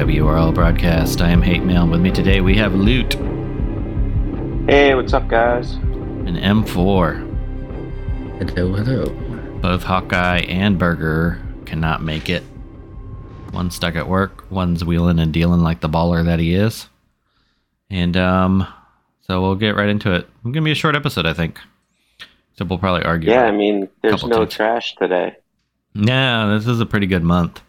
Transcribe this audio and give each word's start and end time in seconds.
Welcome 0.00 0.14
to 0.14 0.22
WRL 0.22 0.54
Broadcast. 0.54 1.20
I 1.20 1.28
am 1.28 1.42
Hate 1.42 1.62
Mail. 1.62 1.86
With 1.86 2.00
me 2.00 2.10
today 2.10 2.40
we 2.40 2.56
have 2.56 2.74
Loot 2.74 3.12
Hey, 4.66 4.94
what's 4.94 5.12
up, 5.12 5.28
guys? 5.28 5.74
and 5.74 6.38
M4. 6.38 8.48
Hello, 8.48 8.72
hello. 8.72 9.04
Both 9.60 9.82
Hawkeye 9.82 10.38
and 10.48 10.78
Burger 10.78 11.38
cannot 11.66 12.02
make 12.02 12.30
it. 12.30 12.42
One's 13.52 13.74
stuck 13.74 13.94
at 13.94 14.08
work, 14.08 14.50
one's 14.50 14.82
wheeling 14.82 15.18
and 15.18 15.34
dealing 15.34 15.60
like 15.60 15.80
the 15.80 15.88
baller 15.90 16.24
that 16.24 16.38
he 16.38 16.54
is. 16.54 16.88
And 17.90 18.16
um 18.16 18.66
so 19.20 19.42
we'll 19.42 19.54
get 19.54 19.76
right 19.76 19.90
into 19.90 20.14
it. 20.14 20.22
It's 20.22 20.44
gonna 20.44 20.62
be 20.62 20.72
a 20.72 20.74
short 20.74 20.96
episode, 20.96 21.26
I 21.26 21.34
think. 21.34 21.60
So 22.54 22.64
we'll 22.64 22.78
probably 22.78 23.04
argue. 23.04 23.30
Yeah, 23.30 23.44
I 23.44 23.52
mean, 23.52 23.90
there's 24.00 24.24
no 24.24 24.44
tunes. 24.44 24.54
trash 24.54 24.96
today. 24.96 25.36
Yeah, 25.92 26.56
this 26.56 26.66
is 26.66 26.80
a 26.80 26.86
pretty 26.86 27.06
good 27.06 27.22
month. 27.22 27.60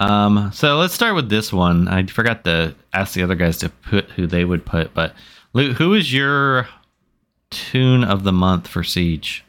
Um, 0.00 0.50
so 0.52 0.78
let's 0.78 0.94
start 0.94 1.14
with 1.14 1.28
this 1.28 1.52
one. 1.52 1.86
I 1.86 2.06
forgot 2.06 2.42
to 2.44 2.74
ask 2.94 3.12
the 3.12 3.22
other 3.22 3.34
guys 3.34 3.58
to 3.58 3.68
put 3.68 4.06
who 4.12 4.26
they 4.26 4.46
would 4.46 4.64
put, 4.64 4.94
but 4.94 5.14
Lou, 5.52 5.74
who 5.74 5.92
is 5.92 6.12
your 6.12 6.68
tune 7.50 8.02
of 8.02 8.24
the 8.24 8.32
month 8.32 8.66
for 8.66 8.82
Siege? 8.82 9.44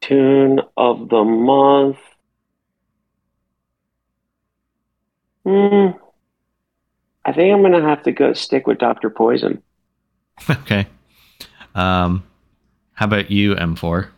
Tune 0.00 0.60
of 0.76 1.08
the 1.08 1.24
month. 1.24 1.98
Hmm. 5.44 5.98
I 7.24 7.32
think 7.32 7.52
I'm 7.52 7.62
gonna 7.62 7.82
have 7.82 8.04
to 8.04 8.12
go 8.12 8.32
stick 8.34 8.68
with 8.68 8.78
Doctor 8.78 9.10
Poison. 9.10 9.60
okay. 10.50 10.86
Um, 11.74 12.22
how 12.92 13.06
about 13.06 13.32
you, 13.32 13.56
M4? 13.56 14.10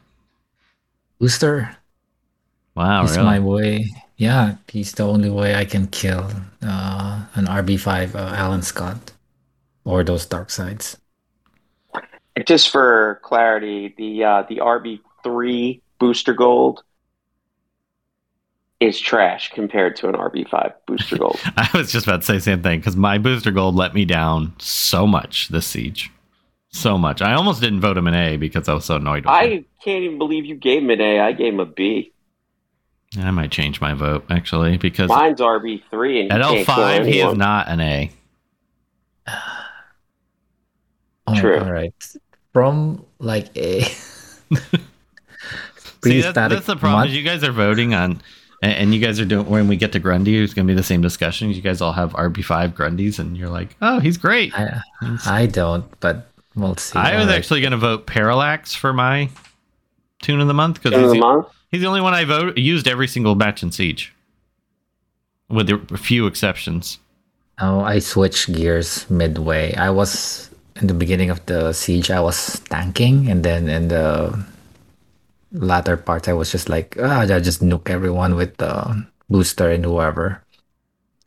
Booster. 1.19 1.79
Wow, 2.79 3.03
he's 3.03 3.17
really? 3.17 3.27
my 3.27 3.41
way. 3.41 3.91
Yeah, 4.19 4.55
he's 4.69 4.93
the 4.93 5.05
only 5.05 5.31
way 5.31 5.57
I 5.57 5.65
can 5.65 5.89
kill 5.89 6.31
uh, 6.63 7.25
an 7.35 7.47
RB5 7.47 8.15
uh, 8.15 8.19
Alan 8.37 8.63
Scott 8.63 9.11
or 9.85 10.05
those 10.05 10.25
Darkseids. 10.25 10.97
Just 12.47 12.71
for 12.71 13.19
clarity, 13.25 13.95
the 13.99 14.23
uh, 14.23 14.43
the 14.49 14.59
RB 14.59 15.01
three 15.25 15.83
booster 15.99 16.33
gold 16.33 16.85
is 18.79 19.01
trash 19.01 19.51
compared 19.51 19.97
to 19.97 20.09
an 20.09 20.15
RB 20.15 20.49
five 20.49 20.71
booster 20.87 21.19
gold. 21.25 21.41
I 21.57 21.69
was 21.75 21.91
just 21.91 22.07
about 22.07 22.21
to 22.21 22.27
say 22.27 22.35
the 22.35 22.41
same 22.41 22.63
thing 22.63 22.79
because 22.79 22.95
my 22.95 23.19
booster 23.19 23.51
gold 23.51 23.75
let 23.75 23.93
me 23.93 24.05
down 24.05 24.55
so 24.59 25.05
much 25.05 25.49
this 25.49 25.67
siege, 25.67 26.13
so 26.69 26.97
much. 26.97 27.23
I 27.23 27.35
almost 27.35 27.61
didn't 27.61 27.81
vote 27.81 27.97
him 27.97 28.07
an 28.07 28.15
A 28.15 28.37
because 28.37 28.69
I 28.69 28.75
was 28.75 28.85
so 28.85 28.97
annoyed. 28.97 29.25
With 29.25 29.35
him. 29.35 29.35
I 29.35 29.65
can't 29.83 30.05
even 30.05 30.19
believe 30.19 30.45
you 30.45 30.55
gave 30.55 30.85
him 30.85 30.91
an 30.91 31.01
A. 31.01 31.19
I 31.19 31.33
gave 31.33 31.55
him 31.55 31.59
a 31.59 31.67
B. 31.67 32.13
I 33.17 33.31
might 33.31 33.51
change 33.51 33.81
my 33.81 33.95
vote 33.95 34.25
actually 34.29 34.77
because 34.77 35.09
Mine's 35.09 35.41
RB 35.41 35.83
three, 35.91 36.21
and 36.23 36.33
at 36.33 36.43
L 36.43 36.63
five 36.65 37.07
he 37.07 37.21
is 37.21 37.35
not 37.37 37.69
an 37.69 37.81
A. 37.81 38.11
Oh, 41.27 41.39
True. 41.39 41.59
All 41.61 41.71
right. 41.71 41.93
From 42.55 43.05
like 43.19 43.55
a 43.57 43.83
See, 46.03 46.21
that's, 46.23 46.35
that's 46.35 46.65
the 46.67 46.77
problem. 46.77 47.01
month- 47.01 47.11
Is 47.11 47.17
you 47.17 47.23
guys 47.23 47.45
are 47.45 47.53
voting 47.53 47.93
on, 47.93 48.23
and, 48.63 48.73
and 48.73 48.95
you 48.95 49.01
guys 49.01 49.21
are 49.21 49.25
doing 49.27 49.45
when 49.47 49.69
we 49.69 49.77
get 49.77 49.93
to 49.93 49.99
Grundy, 49.99 50.43
it's 50.43 50.55
gonna 50.55 50.67
be 50.67 50.73
the 50.75 50.83
same 50.83 51.03
discussion. 51.03 51.51
You 51.51 51.61
guys 51.61 51.81
all 51.83 51.93
have 51.93 52.13
RB 52.15 52.43
five 52.45 52.75
Grundys, 52.75 53.19
and 53.19 53.37
you're 53.37 53.51
like, 53.51 53.77
oh, 53.83 53.99
he's 54.01 54.17
great. 54.17 54.59
I, 54.59 54.81
I, 55.03 55.19
I 55.43 55.47
don't, 55.47 55.85
but 56.01 56.29
we'll 56.55 56.77
see. 56.77 56.99
I 56.99 57.17
was 57.17 57.25
All 57.25 57.29
right. 57.29 57.37
actually 57.37 57.61
gonna 57.61 57.77
vote 57.77 58.07
Parallax 58.07 58.75
for 58.75 58.93
my 58.95 59.29
tune 60.23 60.41
of 60.41 60.49
the 60.49 60.55
month 60.55 60.77
because 60.77 60.93
Tune 60.93 61.05
of 61.05 61.13
he's, 61.13 61.21
the 61.21 61.27
the- 61.27 61.35
month. 61.35 61.47
He's 61.71 61.81
the 61.81 61.87
only 61.87 62.01
one 62.01 62.15
I 62.15 62.25
vote 62.25 62.59
used 62.59 62.89
every 62.89 63.09
single 63.09 63.35
match 63.35 63.63
in 63.63 63.73
Siege, 63.73 64.15
with 65.49 65.71
a 65.71 65.99
few 65.99 66.27
exceptions. 66.27 66.99
Oh, 67.61 67.81
I 67.81 67.99
switched 67.99 68.53
gears 68.53 69.09
midway. 69.11 69.75
I 69.75 69.91
was 69.91 70.51
in 70.77 70.87
the 70.87 70.95
beginning 70.95 71.31
of 71.31 71.45
the 71.47 71.73
siege. 71.73 72.11
I 72.11 72.21
was 72.21 72.61
tanking, 72.61 73.29
and 73.29 73.45
then 73.45 73.69
in 73.69 73.89
the 73.89 74.45
latter 75.53 75.97
part, 75.97 76.29
I 76.29 76.35
was 76.35 76.53
just 76.53 76.69
like, 76.69 76.97
ah, 77.01 77.21
I 77.21 77.41
just 77.41 77.63
nuke 77.63 77.91
everyone 77.91 78.37
with 78.37 78.57
the 78.59 79.07
booster 79.29 79.71
and 79.71 79.85
whoever. 79.85 80.43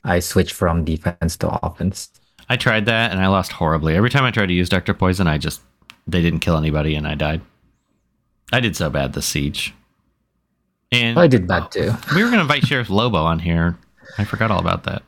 I 0.03 0.19
switched 0.19 0.53
from 0.53 0.85
defense 0.85 1.35
to 1.38 1.50
offense. 1.66 2.09
I 2.50 2.57
tried 2.57 2.85
that 2.85 3.12
and 3.12 3.19
I 3.19 3.28
lost 3.28 3.51
horribly. 3.53 3.96
Every 3.96 4.09
time 4.09 4.24
I 4.24 4.31
tried 4.31 4.47
to 4.47 4.53
use 4.53 4.69
Doctor 4.69 4.94
Poison, 4.94 5.28
I 5.28 5.38
just 5.38 5.62
they 6.07 6.22
didn't 6.22 6.40
kill 6.40 6.57
anybody 6.57 6.96
and 6.96 7.07
I 7.07 7.16
died. 7.16 7.41
I 8.51 8.59
did 8.59 8.75
so 8.75 8.90
bad 8.90 9.13
this 9.13 9.28
siege. 9.28 9.74
And 10.91 11.18
I 11.18 11.28
did 11.28 11.47
that 11.47 11.72
too. 11.72 11.94
we 12.16 12.24
were 12.24 12.29
gonna 12.29 12.41
invite 12.41 12.66
Sheriff 12.66 12.90
Lobo 12.90 13.18
on 13.24 13.40
here. 13.40 13.78
I 14.18 14.25
forgot 14.25 14.52
all 14.52 14.59
about 14.59 14.84
that. 14.84 15.03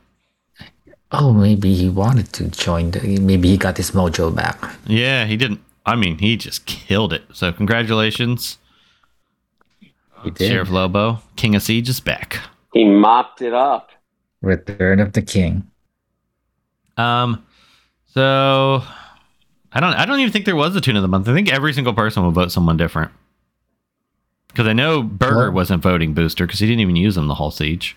Oh, 1.12 1.32
maybe 1.32 1.74
he 1.74 1.88
wanted 1.90 2.32
to 2.32 2.48
join. 2.48 2.90
The, 2.90 3.18
maybe 3.20 3.48
he 3.48 3.56
got 3.56 3.76
his 3.76 3.90
mojo 3.92 4.34
back. 4.34 4.58
Yeah, 4.86 5.26
he 5.26 5.36
didn't. 5.36 5.60
I 5.86 5.94
mean, 5.96 6.18
he 6.18 6.36
just 6.36 6.64
killed 6.66 7.12
it. 7.12 7.22
So 7.32 7.52
congratulations, 7.52 8.56
He 10.24 10.30
did. 10.30 10.48
Sheriff 10.48 10.70
Lobo. 10.70 11.20
King 11.36 11.54
of 11.54 11.62
Siege 11.62 11.88
is 11.88 12.00
back. 12.00 12.40
He 12.72 12.84
mopped 12.84 13.42
it 13.42 13.52
up. 13.52 13.90
Return 14.40 14.98
of 15.00 15.12
the 15.12 15.22
King. 15.22 15.70
Um, 16.96 17.44
so 18.06 18.82
I 19.72 19.80
don't. 19.80 19.92
I 19.94 20.06
don't 20.06 20.18
even 20.20 20.32
think 20.32 20.46
there 20.46 20.56
was 20.56 20.74
a 20.74 20.80
tune 20.80 20.96
of 20.96 21.02
the 21.02 21.08
month. 21.08 21.28
I 21.28 21.34
think 21.34 21.52
every 21.52 21.72
single 21.74 21.92
person 21.92 22.22
will 22.22 22.30
vote 22.30 22.50
someone 22.50 22.76
different. 22.76 23.12
Because 24.54 24.68
I 24.68 24.72
know 24.72 25.02
Burger 25.02 25.36
Well- 25.46 25.52
wasn't 25.52 25.82
voting 25.82 26.14
Booster 26.14 26.46
because 26.46 26.60
he 26.60 26.66
didn't 26.66 26.78
even 26.80 26.94
use 26.94 27.16
them 27.16 27.26
the 27.26 27.34
whole 27.34 27.50
siege. 27.50 27.96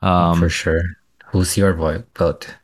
Um, 0.00 0.38
for 0.38 0.48
sure. 0.48 0.80
Who's 1.26 1.58
your 1.58 1.74
vo- 1.74 2.04
vote? 2.16 2.56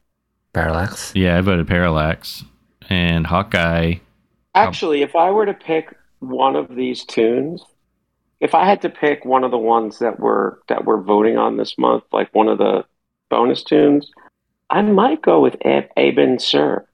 Parallax? 0.54 1.12
yeah, 1.14 1.36
I 1.36 1.42
voted 1.42 1.68
Parallax 1.68 2.44
and 2.88 3.26
Hawkeye. 3.26 3.96
Actually, 4.54 5.02
if 5.02 5.14
I 5.14 5.30
were 5.30 5.44
to 5.46 5.52
pick 5.54 5.94
one 6.20 6.56
of 6.56 6.74
these 6.74 7.04
tunes, 7.04 7.62
if 8.40 8.54
I 8.54 8.64
had 8.64 8.80
to 8.82 8.88
pick 8.88 9.24
one 9.26 9.44
of 9.44 9.50
the 9.50 9.58
ones 9.58 9.98
that 9.98 10.18
were 10.18 10.60
that 10.68 10.86
we're 10.86 11.00
voting 11.02 11.36
on 11.36 11.56
this 11.58 11.76
month, 11.76 12.04
like 12.12 12.34
one 12.34 12.48
of 12.48 12.56
the 12.58 12.84
bonus 13.28 13.62
tunes, 13.62 14.10
I 14.70 14.80
might 14.82 15.20
go 15.22 15.40
with 15.40 15.56
Ab- 15.64 15.90
Abin 15.96 16.40
Sur. 16.40 16.84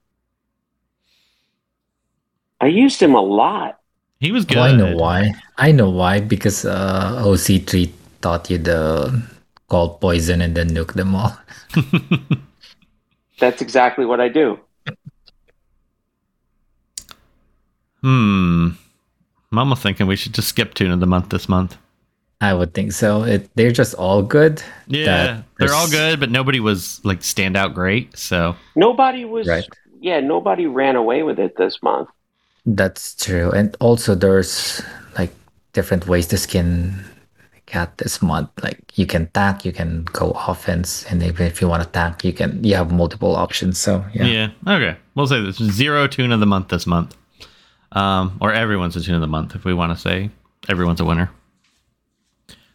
I 2.60 2.66
used 2.66 3.00
him 3.00 3.14
a 3.14 3.20
lot. 3.22 3.78
He 4.20 4.32
was 4.32 4.44
good. 4.44 4.56
Oh, 4.58 4.62
I 4.62 4.72
know 4.72 4.96
why. 4.96 5.34
I 5.58 5.72
know 5.72 5.90
why 5.90 6.20
because 6.20 6.64
uh, 6.64 7.22
OC3 7.24 7.92
taught 8.22 8.48
you 8.50 8.58
the 8.58 9.22
call 9.68 9.98
poison 9.98 10.40
and 10.40 10.56
then 10.56 10.70
nuke 10.70 10.94
them 10.94 11.14
all. 11.14 11.36
That's 13.38 13.60
exactly 13.60 14.06
what 14.06 14.20
I 14.20 14.28
do. 14.28 14.58
Hmm. 18.02 18.68
I'm 19.52 19.58
almost 19.58 19.82
thinking 19.82 20.06
we 20.06 20.16
should 20.16 20.34
just 20.34 20.48
skip 20.48 20.74
tune 20.74 20.90
of 20.90 21.00
the 21.00 21.06
month 21.06 21.30
this 21.30 21.48
month. 21.48 21.76
I 22.40 22.52
would 22.52 22.74
think 22.74 22.92
so. 22.92 23.22
It 23.22 23.48
they're 23.54 23.72
just 23.72 23.94
all 23.94 24.22
good. 24.22 24.62
Yeah, 24.86 25.04
that 25.04 25.44
they're 25.58 25.74
all 25.74 25.88
good, 25.90 26.20
but 26.20 26.30
nobody 26.30 26.60
was 26.60 27.02
like 27.04 27.22
stand 27.22 27.56
out 27.56 27.74
great. 27.74 28.16
So 28.18 28.54
Nobody 28.74 29.24
was, 29.24 29.46
Right. 29.46 29.64
yeah, 30.00 30.20
nobody 30.20 30.66
ran 30.66 30.96
away 30.96 31.22
with 31.22 31.38
it 31.38 31.56
this 31.56 31.82
month. 31.82 32.08
That's 32.66 33.14
true. 33.14 33.50
And 33.52 33.76
also 33.78 34.14
there's 34.14 34.82
like 35.16 35.32
different 35.72 36.08
ways 36.08 36.26
to 36.28 36.36
skin 36.36 37.04
cat 37.66 37.98
this 37.98 38.20
month. 38.20 38.50
Like 38.62 38.98
you 38.98 39.06
can 39.06 39.28
tank, 39.28 39.64
you 39.64 39.72
can 39.72 40.04
go 40.12 40.30
offense, 40.30 41.04
and 41.06 41.22
even 41.22 41.46
if 41.46 41.60
you 41.60 41.68
want 41.68 41.84
to 41.84 41.88
tank, 41.88 42.24
you 42.24 42.32
can 42.32 42.62
you 42.64 42.74
have 42.74 42.90
multiple 42.90 43.36
options. 43.36 43.78
So 43.78 44.04
yeah. 44.12 44.24
yeah. 44.24 44.50
okay. 44.66 44.96
We'll 45.14 45.26
say 45.26 45.40
this 45.40 45.56
zero 45.56 46.06
tune 46.08 46.32
of 46.32 46.40
the 46.40 46.46
month 46.46 46.68
this 46.68 46.86
month, 46.86 47.16
um, 47.92 48.38
or 48.40 48.52
everyone's 48.52 48.96
a 48.96 49.00
tune 49.00 49.14
of 49.14 49.20
the 49.20 49.26
month 49.26 49.54
if 49.54 49.64
we 49.64 49.74
want 49.74 49.92
to 49.92 49.98
say 49.98 50.30
everyone's 50.68 51.00
a 51.00 51.04
winner. 51.04 51.30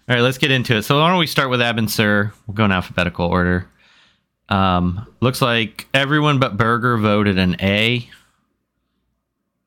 All 0.09 0.15
right, 0.15 0.21
let's 0.21 0.37
get 0.37 0.51
into 0.51 0.75
it. 0.75 0.83
So 0.83 0.99
why 0.99 1.09
don't 1.09 1.19
we 1.19 1.27
start 1.27 1.49
with 1.49 1.61
Abin 1.61 1.89
Sur? 1.89 2.33
We'll 2.47 2.55
go 2.55 2.65
in 2.65 2.71
alphabetical 2.71 3.27
order. 3.27 3.67
Um, 4.49 5.07
looks 5.21 5.41
like 5.41 5.87
everyone 5.93 6.39
but 6.39 6.57
Burger 6.57 6.97
voted 6.97 7.37
an 7.37 7.55
A. 7.61 8.09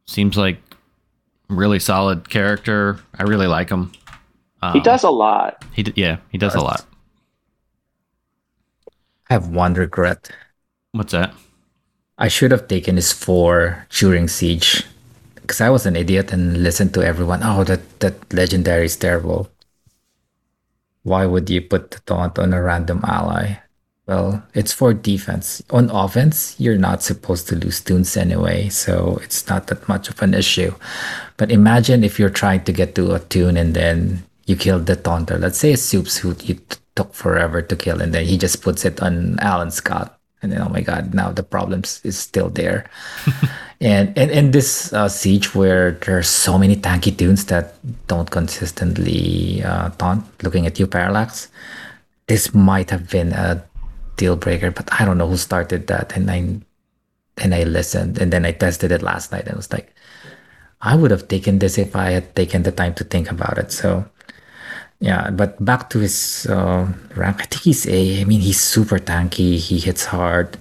Seems 0.06 0.36
like 0.36 0.58
really 1.48 1.78
solid 1.78 2.28
character. 2.28 3.00
I 3.18 3.22
really 3.24 3.46
like 3.46 3.70
him. 3.70 3.92
Um, 4.62 4.72
He 4.74 4.80
does 4.80 5.02
a 5.04 5.10
lot. 5.10 5.64
He 5.72 5.82
d- 5.82 5.92
yeah, 5.96 6.18
he 6.30 6.38
does 6.38 6.54
a 6.54 6.60
lot. 6.60 6.84
I 9.28 9.34
have 9.34 9.48
one 9.48 9.74
regret. 9.74 10.30
What's 10.92 11.12
that? 11.12 11.34
I 12.18 12.28
should 12.28 12.50
have 12.50 12.66
taken 12.68 12.96
his 12.96 13.12
four 13.12 13.86
during 13.90 14.26
siege, 14.28 14.84
because 15.36 15.60
I 15.60 15.70
was 15.70 15.86
an 15.86 15.96
idiot 15.96 16.32
and 16.32 16.62
listened 16.62 16.94
to 16.94 17.02
everyone. 17.02 17.42
Oh, 17.42 17.64
that 17.64 18.00
that 18.00 18.32
legendary 18.32 18.86
is 18.86 18.96
terrible. 18.96 19.50
Why 21.04 21.24
would 21.24 21.48
you 21.48 21.60
put 21.62 21.92
the 21.92 22.00
taunt 22.00 22.36
on 22.36 22.52
a 22.52 22.60
random 22.60 23.00
ally? 23.04 23.58
Well, 24.06 24.42
it's 24.52 24.72
for 24.72 24.92
defense. 24.92 25.62
On 25.70 25.88
offense, 25.88 26.56
you're 26.58 26.76
not 26.76 27.02
supposed 27.02 27.48
to 27.48 27.56
lose 27.56 27.80
tunes 27.80 28.16
anyway, 28.18 28.68
so 28.68 29.18
it's 29.22 29.48
not 29.48 29.68
that 29.68 29.88
much 29.88 30.10
of 30.10 30.20
an 30.20 30.34
issue. 30.34 30.74
But 31.38 31.50
imagine 31.50 32.04
if 32.04 32.18
you're 32.18 32.28
trying 32.28 32.64
to 32.64 32.72
get 32.72 32.94
to 32.96 33.14
a 33.14 33.20
tune 33.20 33.56
and 33.56 33.72
then 33.72 34.24
you 34.44 34.56
kill 34.56 34.78
the 34.78 34.96
taunter. 34.96 35.38
Let's 35.38 35.58
say 35.58 35.72
a 35.72 35.78
soup 35.78 36.08
suit, 36.08 36.46
you 36.46 36.56
t- 36.56 36.76
took 36.96 37.14
forever 37.14 37.62
to 37.62 37.76
kill, 37.76 38.02
and 38.02 38.12
then 38.12 38.26
he 38.26 38.36
just 38.36 38.62
puts 38.62 38.84
it 38.84 39.00
on 39.00 39.38
Alan 39.40 39.70
Scott, 39.70 40.18
and 40.42 40.52
then 40.52 40.60
oh 40.60 40.68
my 40.68 40.82
god, 40.82 41.14
now 41.14 41.32
the 41.32 41.42
problems 41.42 42.02
is 42.04 42.18
still 42.18 42.50
there. 42.50 42.84
and 43.80 44.16
and 44.18 44.30
in 44.30 44.50
this 44.50 44.92
uh, 44.92 45.08
siege 45.08 45.54
where 45.54 45.92
there's 46.04 46.28
so 46.28 46.58
many 46.58 46.76
tanky 46.76 47.16
tunes 47.16 47.46
that 47.46 47.74
don't 48.06 48.30
consistently 48.30 49.62
uh, 49.64 49.88
taunt, 49.96 50.24
looking 50.42 50.66
at 50.66 50.78
you, 50.78 50.86
Parallax, 50.86 51.48
this 52.26 52.54
might 52.54 52.90
have 52.90 53.08
been 53.08 53.32
a 53.32 53.64
deal 54.16 54.36
breaker, 54.36 54.70
but 54.70 54.88
I 54.92 55.04
don't 55.04 55.18
know 55.18 55.28
who 55.28 55.36
started 55.36 55.86
that, 55.88 56.16
and 56.16 56.30
I 56.30 56.60
and 57.38 57.54
I 57.54 57.64
listened, 57.64 58.18
and 58.18 58.32
then 58.32 58.44
I 58.44 58.52
tested 58.52 58.92
it 58.92 59.02
last 59.02 59.32
night, 59.32 59.46
and 59.46 59.56
was 59.56 59.72
like. 59.72 59.94
I 60.84 60.96
would 60.96 61.10
have 61.10 61.28
taken 61.28 61.60
this 61.60 61.78
if 61.78 61.96
I 61.96 62.10
had 62.10 62.36
taken 62.36 62.62
the 62.62 62.70
time 62.72 62.92
to 62.96 63.04
think 63.04 63.30
about 63.30 63.56
it. 63.56 63.72
So 63.72 64.04
yeah, 65.00 65.30
but 65.30 65.62
back 65.64 65.90
to 65.90 65.98
his 65.98 66.46
uh, 66.46 66.92
rank, 67.16 67.40
I 67.40 67.44
think 67.44 67.62
he's 67.62 67.86
A. 67.86 68.20
I 68.20 68.24
mean, 68.24 68.40
he's 68.40 68.60
super 68.60 68.98
tanky. 68.98 69.56
He 69.56 69.78
hits 69.78 70.04
hard, 70.04 70.58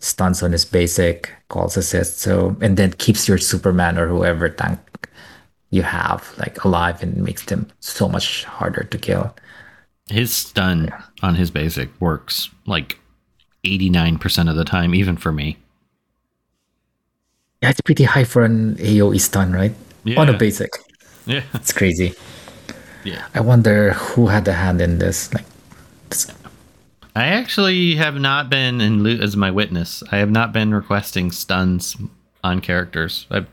stuns 0.00 0.42
on 0.42 0.52
his 0.52 0.64
basic, 0.64 1.30
calls 1.48 1.76
assist. 1.76 2.18
So 2.20 2.56
and 2.60 2.76
then 2.76 2.92
keeps 2.92 3.26
your 3.28 3.38
Superman 3.38 3.98
or 3.98 4.06
whoever 4.06 4.48
tank 4.48 4.78
you 5.70 5.82
have 5.82 6.32
like 6.38 6.62
alive 6.64 7.02
and 7.02 7.16
makes 7.18 7.44
them 7.46 7.66
so 7.80 8.08
much 8.08 8.44
harder 8.44 8.84
to 8.84 8.98
kill. 8.98 9.34
His 10.10 10.32
stun 10.34 10.92
on 11.22 11.34
his 11.36 11.50
basic 11.50 11.88
works 12.00 12.50
like 12.66 12.98
89% 13.64 14.50
of 14.50 14.56
the 14.56 14.64
time, 14.64 14.94
even 14.94 15.16
for 15.16 15.32
me. 15.32 15.56
Yeah, 17.62 17.70
it's 17.70 17.80
pretty 17.80 18.04
high 18.04 18.24
for 18.24 18.44
an 18.44 18.74
AoE 18.76 19.20
stun, 19.20 19.52
right? 19.52 19.74
On 20.18 20.28
a 20.28 20.36
basic. 20.36 20.70
Yeah. 21.26 21.42
It's 21.54 21.72
crazy. 21.72 22.12
Yeah. 23.04 23.24
I 23.34 23.40
wonder 23.40 23.92
who 23.94 24.26
had 24.26 24.46
a 24.48 24.52
hand 24.52 24.82
in 24.82 24.98
this. 24.98 25.32
Like, 25.32 25.46
it's- 26.06 26.26
I 27.16 27.26
actually 27.28 27.94
have 27.94 28.16
not 28.20 28.50
been 28.50 28.80
in 28.82 29.02
loot 29.02 29.22
as 29.22 29.36
my 29.36 29.50
witness. 29.50 30.02
I 30.12 30.18
have 30.18 30.30
not 30.30 30.52
been 30.52 30.74
requesting 30.74 31.30
stuns 31.30 31.96
on 32.42 32.60
characters. 32.60 33.26
I've 33.30 33.46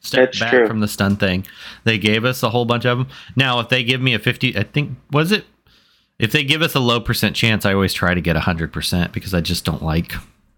stepped 0.00 0.32
That's 0.34 0.40
back 0.40 0.50
true. 0.50 0.66
from 0.66 0.80
the 0.80 0.88
stun 0.88 1.16
thing. 1.16 1.46
They 1.84 1.96
gave 1.96 2.24
us 2.26 2.42
a 2.42 2.50
whole 2.50 2.64
bunch 2.66 2.84
of 2.84 2.98
them. 2.98 3.08
Now, 3.36 3.60
if 3.60 3.68
they 3.70 3.84
give 3.84 4.02
me 4.02 4.12
a 4.14 4.18
50, 4.18 4.58
I 4.58 4.64
think, 4.64 4.98
was 5.10 5.32
it? 5.32 5.46
If 6.18 6.32
they 6.32 6.44
give 6.44 6.62
us 6.62 6.74
a 6.74 6.80
low 6.80 7.00
percent 7.00 7.34
chance, 7.34 7.66
I 7.66 7.74
always 7.74 7.92
try 7.92 8.14
to 8.14 8.20
get 8.20 8.36
100% 8.36 9.12
because 9.12 9.34
I 9.34 9.40
just 9.40 9.64
don't 9.64 9.82
like 9.82 10.12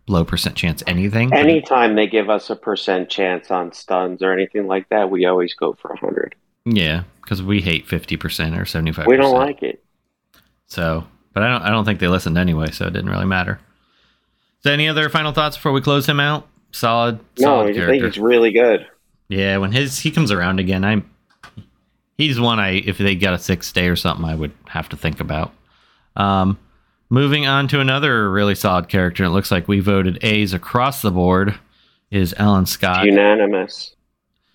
low 0.08 0.25
percent 0.25 0.56
chance 0.56 0.82
anything. 0.87 1.32
Anytime 1.32 1.94
they 1.94 2.06
give 2.06 2.29
us 2.29 2.50
a 2.50 2.56
percent 2.56 3.08
chance 3.08 3.50
on 3.50 3.73
stuns 3.73 4.23
or 4.23 4.32
anything 4.32 4.67
like 4.67 4.88
that, 4.91 5.11
we 5.11 5.25
always 5.25 5.55
go 5.55 5.73
for 5.75 5.88
100. 5.88 6.35
Yeah, 6.64 7.05
because 7.23 7.43
we 7.43 7.61
hate 7.61 7.87
50% 7.87 8.58
or 8.58 8.64
75%. 8.64 9.06
We 9.06 9.17
don't 9.17 9.35
like 9.35 9.62
it. 9.62 9.82
So, 10.67 11.06
but 11.32 11.43
I 11.43 11.49
don't 11.49 11.62
I 11.62 11.70
don't 11.70 11.85
think 11.85 12.00
they 12.00 12.09
listened 12.09 12.37
anyway, 12.37 12.70
so 12.73 12.87
it 12.87 12.93
didn't 12.93 13.11
really 13.11 13.25
matter. 13.25 13.61
So 14.61 14.73
any 14.73 14.88
other 14.88 15.09
final 15.09 15.32
thoughts 15.32 15.56
before 15.56 15.73
we 15.73 15.81
close 15.81 16.06
him 16.06 16.19
out? 16.19 16.49
Solid, 16.73 17.20
No, 17.38 17.44
solid 17.44 17.79
I 17.79 17.87
think 17.87 18.05
he's 18.05 18.19
really 18.19 18.52
good. 18.52 18.87
Yeah, 19.29 19.59
when 19.59 19.73
his 19.73 20.00
he 20.00 20.11
comes 20.11 20.31
around 20.31 20.59
again, 20.61 20.85
I'm 20.85 21.09
he's 22.17 22.41
one 22.41 22.59
I 22.59 22.83
if 22.85 22.99
they 22.99 23.15
got 23.15 23.35
a 23.35 23.39
six 23.39 23.71
day 23.73 23.89
or 23.89 23.97
something, 23.97 24.25
I 24.25 24.35
would 24.35 24.53
have 24.69 24.89
to 24.91 24.97
think 24.97 25.21
about. 25.21 25.53
Um, 26.17 26.59
moving 27.11 27.47
on 27.47 27.69
to 27.69 27.81
another 27.81 28.31
really 28.31 28.55
solid 28.55 28.89
character. 28.89 29.25
It 29.25 29.31
looks 29.31 29.51
like 29.51 29.69
we 29.69 29.81
voted 29.81 30.19
A's 30.23 30.53
across 30.53 31.03
the 31.03 31.11
board. 31.11 31.59
Is 32.11 32.35
Alan 32.39 32.67
Scott? 32.67 33.05
Unanimous. 33.05 33.95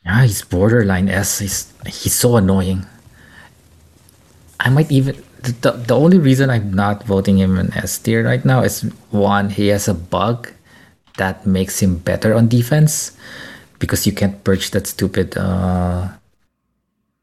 yeah, 0.06 0.24
he's 0.24 0.42
borderline 0.42 1.10
S. 1.10 1.40
He's 1.40 1.72
he's 1.86 2.14
so 2.14 2.38
annoying. 2.38 2.86
I 4.60 4.70
might 4.70 4.92
even 4.92 5.22
the, 5.44 5.52
the, 5.52 5.72
the 5.72 5.96
only 5.96 6.20
reason 6.20 6.50
I'm 6.50 6.74
not 6.74 7.04
voting 7.04 7.38
him 7.38 7.58
in 7.58 7.74
S 7.74 7.98
tier 7.98 8.24
right 8.24 8.44
now 8.46 8.62
is 8.62 8.82
one, 9.10 9.50
he 9.50 9.68
has 9.68 9.88
a 9.88 9.94
bug 9.94 10.52
that 11.18 11.46
makes 11.46 11.82
him 11.82 11.98
better 11.98 12.34
on 12.34 12.48
defense 12.48 13.18
because 13.80 14.06
you 14.06 14.14
can't 14.14 14.44
purge 14.44 14.72
that 14.72 14.88
stupid 14.88 15.36
uh, 15.38 16.10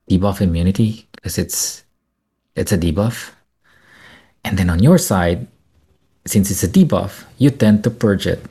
debuff 0.09 0.41
immunity 0.41 1.07
because 1.13 1.39
it's 1.39 1.85
it's 2.57 2.73
a 2.73 2.79
debuff. 2.79 3.31
And 4.45 4.59
then 4.59 4.71
on 4.71 4.83
your 4.83 4.99
side, 4.99 5.47
since 6.27 6.51
it's 6.51 6.63
a 6.63 6.69
debuff, 6.69 7.25
you 7.39 7.51
tend 7.51 7.85
to 7.85 7.91
purge 7.91 8.27
it. 8.27 8.43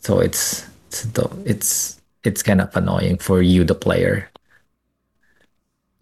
So 0.00 0.20
it's 0.20 0.66
it's 0.90 1.06
it's 1.44 2.00
it's 2.24 2.42
kind 2.42 2.60
of 2.60 2.74
annoying 2.76 3.18
for 3.18 3.42
you, 3.42 3.64
the 3.64 3.74
player. 3.74 4.28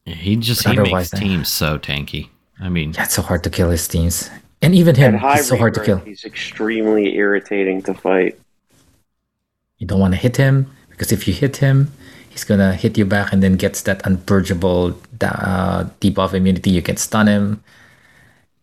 he 0.05 0.37
just 0.37 0.64
But 0.64 0.75
he 0.75 0.81
makes 0.81 1.11
teams 1.11 1.49
so 1.49 1.78
tanky. 1.78 2.28
I 2.61 2.69
mean, 2.69 2.93
Yeah, 2.93 3.05
it's 3.05 3.14
so 3.14 3.23
hard 3.23 3.44
to 3.44 3.50
kill 3.50 3.70
his 3.70 3.87
teams. 3.88 4.31
And 4.62 4.75
even 4.75 4.94
him, 4.94 5.14
At 5.14 5.20
high 5.20 5.37
he's 5.37 5.49
so 5.49 5.56
hard 5.56 5.75
to 5.75 5.84
kill. 5.84 5.99
He's 5.99 6.25
extremely 6.25 7.17
irritating 7.17 7.82
to 7.82 7.94
fight. 7.94 8.38
You 9.78 9.87
don't 9.87 10.00
want 10.00 10.14
to 10.14 10.20
hit 10.20 10.37
him 10.37 10.70
because 10.88 11.12
if 11.12 11.28
you 11.28 11.34
hit 11.34 11.58
him, 11.58 11.93
he's 12.37 12.44
gonna 12.44 12.75
hit 12.77 12.99
you 13.00 13.05
back 13.09 13.33
and 13.33 13.41
then 13.43 13.56
gets 13.56 13.81
that 13.88 14.05
unpurgeable 14.05 14.93
da- 15.17 15.41
uh, 15.41 15.81
debuff 16.05 16.35
immunity. 16.37 16.69
You 16.71 16.83
can 16.85 16.97
stun 17.00 17.27
him, 17.27 17.65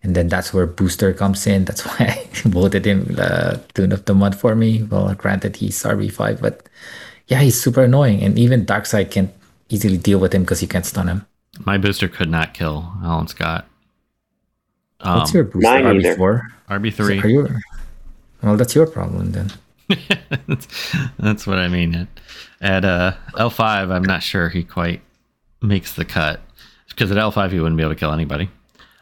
and 0.05 0.13
then 0.15 0.29
that's 0.29 0.53
where 0.53 0.67
Booster 0.69 1.11
comes 1.13 1.47
in. 1.49 1.65
That's 1.65 1.81
why 1.89 2.13
I 2.13 2.29
voted 2.45 2.85
him 2.85 3.15
uh, 3.17 3.57
Tune 3.73 3.91
of 3.91 4.05
the 4.05 4.13
Month 4.13 4.39
for 4.39 4.53
me. 4.55 4.83
Well, 4.85 5.09
granted 5.15 5.57
he's 5.57 5.81
RB 5.81 6.11
five, 6.11 6.37
but 6.41 6.69
yeah, 7.27 7.41
he's 7.41 7.57
super 7.59 7.83
annoying, 7.83 8.21
and 8.21 8.37
even 8.37 8.65
Darkseid 8.65 9.09
can't 9.09 9.33
easily 9.69 9.97
deal 9.97 10.19
with 10.19 10.33
him 10.33 10.43
because 10.43 10.61
you 10.61 10.67
can't 10.67 10.85
stun 10.85 11.07
him. 11.07 11.25
my 11.65 11.77
booster 11.77 12.07
could 12.07 12.29
not 12.29 12.53
kill 12.53 12.93
Alan 13.03 13.27
Scott. 13.27 13.65
Um, 15.01 15.19
What's 15.19 15.33
your 15.33 15.43
booster? 15.45 15.67
RB4? 15.69 16.41
RB 16.69 16.87
Are 16.87 16.91
three? 16.91 17.31
you? 17.33 17.47
Well, 18.43 18.55
that's 18.57 18.75
your 18.75 18.85
problem 18.87 19.31
then. 19.31 19.49
That's, 20.47 20.95
that's 21.19 21.47
what 21.47 21.57
I 21.59 21.67
mean. 21.67 21.95
At, 21.95 22.07
at 22.61 22.85
uh, 22.85 23.13
L5, 23.33 23.91
I'm 23.91 24.03
not 24.03 24.23
sure 24.23 24.49
he 24.49 24.63
quite 24.63 25.01
makes 25.61 25.93
the 25.93 26.05
cut 26.05 26.41
because 26.89 27.11
at 27.11 27.17
L5 27.17 27.51
he 27.51 27.59
wouldn't 27.59 27.77
be 27.77 27.83
able 27.83 27.93
to 27.93 27.99
kill 27.99 28.11
anybody. 28.11 28.49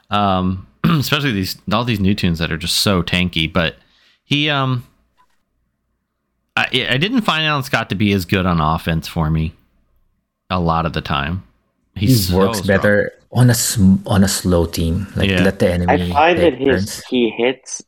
Um, 0.10 0.68
especially 0.84 1.32
these 1.32 1.58
all 1.72 1.84
these 1.84 2.00
new 2.00 2.16
tunes 2.16 2.40
that 2.40 2.52
are 2.52 2.58
just 2.58 2.78
so 2.82 3.02
tanky. 3.04 3.52
But 3.52 3.76
he, 4.24 4.50
um, 4.50 4.86
I, 6.56 6.88
I 6.90 6.98
didn't 6.98 7.22
find 7.22 7.46
Alan 7.46 7.64
Scott 7.64 7.90
to 7.90 7.96
be 7.96 8.12
as 8.14 8.26
good 8.26 8.46
on 8.46 8.60
offense 8.60 9.08
for 9.08 9.30
me 9.30 9.54
a 10.50 10.60
lot 10.60 10.86
of 10.86 10.94
the 10.94 11.02
time. 11.02 11.44
He 11.96 12.08
He's 12.08 12.30
so 12.30 12.38
works 12.38 12.60
strong. 12.60 12.68
better 12.78 13.14
on 13.32 13.50
a 13.50 13.54
sm- 13.54 14.06
on 14.06 14.24
a 14.24 14.28
slow 14.28 14.66
team. 14.66 15.08
Like 15.16 15.30
Yeah. 15.30 15.44
let 15.44 15.60
the 15.60 15.72
enemy. 15.72 16.12
I 16.12 16.14
find 16.14 16.40
that 16.40 16.54
his 16.56 16.86
turns. 16.86 17.04
he 17.06 17.30
hits 17.30 17.82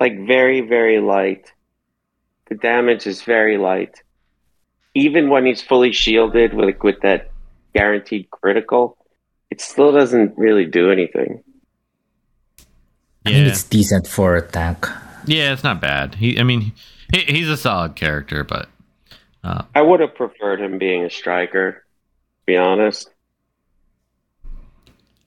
like 0.00 0.26
very 0.26 0.60
very 0.60 1.00
light. 1.00 1.51
The 2.52 2.58
damage 2.58 3.06
is 3.06 3.22
very 3.22 3.56
light. 3.56 4.02
Even 4.94 5.30
when 5.30 5.46
he's 5.46 5.62
fully 5.62 5.90
shielded 5.90 6.52
with 6.52 6.76
with 6.82 7.00
that 7.00 7.30
guaranteed 7.74 8.30
critical, 8.30 8.98
it 9.50 9.62
still 9.62 9.90
doesn't 9.90 10.36
really 10.36 10.66
do 10.66 10.90
anything. 10.90 11.42
I 13.24 13.30
mean, 13.30 13.44
Yeah. 13.46 13.48
it's 13.52 13.62
decent 13.62 14.06
for 14.06 14.36
a 14.36 14.42
tank. 14.46 14.86
Yeah, 15.24 15.54
it's 15.54 15.64
not 15.64 15.80
bad. 15.80 16.16
He, 16.16 16.38
I 16.38 16.42
mean, 16.42 16.72
he, 17.10 17.20
he's 17.20 17.48
a 17.48 17.56
solid 17.56 17.96
character, 17.96 18.44
but 18.44 18.68
uh, 19.42 19.62
I 19.74 19.80
would 19.80 20.00
have 20.00 20.14
preferred 20.14 20.60
him 20.60 20.76
being 20.76 21.04
a 21.06 21.10
striker, 21.10 21.72
to 21.72 21.80
be 22.44 22.58
honest. 22.58 23.08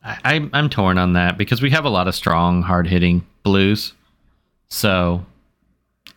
I, 0.04 0.20
I'm 0.24 0.52
I'm 0.54 0.70
torn 0.70 1.00
on 1.00 1.14
that 1.14 1.40
because 1.40 1.60
we 1.60 1.72
have 1.72 1.86
a 1.86 1.90
lot 1.90 2.08
of 2.08 2.14
strong, 2.14 2.62
hard 2.62 2.86
hitting 2.86 3.26
blues. 3.42 3.94
So 4.70 5.26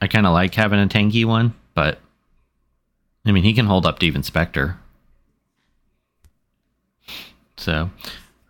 I 0.00 0.07
kind 0.07 0.26
of 0.26 0.33
like 0.33 0.55
having 0.55 0.81
a 0.81 0.87
tanky 0.87 1.25
one, 1.25 1.55
but 1.75 1.99
I 3.26 3.33
mean 3.33 3.45
he 3.45 3.52
can 3.52 3.67
hold 3.67 3.87
up 3.87 3.99
to 4.00 4.07
even 4.07 4.23
Spectre. 4.23 4.78
So 7.57 7.90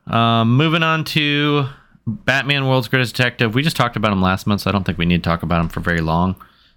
um, 0.06 0.56
moving 0.56 0.82
on 0.82 1.04
to 1.04 1.66
Batman 2.06 2.66
World's 2.66 2.88
Greatest 2.88 3.14
Detective. 3.14 3.54
We 3.54 3.62
just 3.62 3.76
talked 3.76 3.96
about 3.96 4.12
him 4.12 4.22
last 4.22 4.46
month, 4.46 4.62
so 4.62 4.70
I 4.70 4.72
don't 4.72 4.84
think 4.84 4.98
we 4.98 5.06
need 5.06 5.22
to 5.22 5.28
talk 5.28 5.42
about 5.42 5.60
him 5.60 5.68
for 5.68 5.80
very 5.80 6.00
long. 6.00 6.36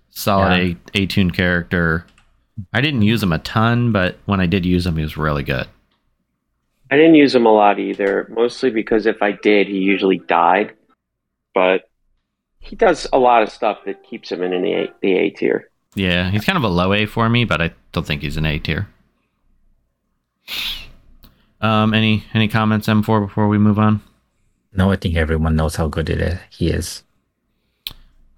Solid 0.10 0.58
Yeah. 0.58 0.76
A 0.96 1.04
A 1.04 1.06
tune 1.06 1.32
character. 1.32 2.06
I 2.74 2.82
didn't 2.82 3.02
use 3.02 3.24
him 3.24 3.32
a 3.32 3.40
ton, 3.40 3.92
but 3.92 4.18
when 4.26 4.42
I 4.42 4.46
did 4.46 4.66
use 4.66 4.86
him, 4.86 4.98
he 4.98 5.04
was 5.04 5.18
really 5.18 5.44
good. 5.44 5.68
I 6.92 6.98
didn't 6.98 7.16
use 7.16 7.34
him 7.34 7.46
a 7.46 7.54
lot 7.54 7.80
either, 7.80 8.28
mostly 8.30 8.70
because 8.70 9.06
if 9.06 9.22
I 9.22 9.32
did, 9.32 9.68
he 9.68 9.78
usually 9.78 10.18
died. 10.18 10.74
But 11.56 11.90
he 12.62 12.76
does 12.76 13.06
a 13.12 13.20
lot 13.20 13.44
of 13.44 13.50
stuff 13.50 13.80
that 13.86 14.04
keeps 14.04 14.32
him 14.32 14.42
in 14.42 14.62
the 14.62 14.74
A, 14.74 14.94
the 15.02 15.18
A 15.18 15.30
tier. 15.32 15.70
Yeah, 15.94 16.30
he's 16.32 16.46
kind 16.46 16.58
of 16.58 16.64
a 16.64 16.70
low 16.70 16.94
A 16.94 17.06
for 17.06 17.28
me, 17.28 17.44
but 17.44 17.62
I 17.62 17.72
don't 17.92 18.08
think 18.08 18.22
he's 18.22 18.38
an 18.38 18.46
A 18.46 18.60
tier. 18.60 18.88
Um, 21.60 21.94
any 21.94 22.24
any 22.34 22.48
comments 22.48 22.88
M4 22.88 23.28
before 23.28 23.48
we 23.48 23.58
move 23.58 23.78
on? 23.78 24.02
No, 24.74 24.92
I 24.92 24.96
think 24.96 25.16
everyone 25.16 25.56
knows 25.56 25.76
how 25.76 25.88
good 25.88 26.10
it 26.10 26.22
is. 26.22 26.40
He 26.50 26.70
is. 26.70 27.04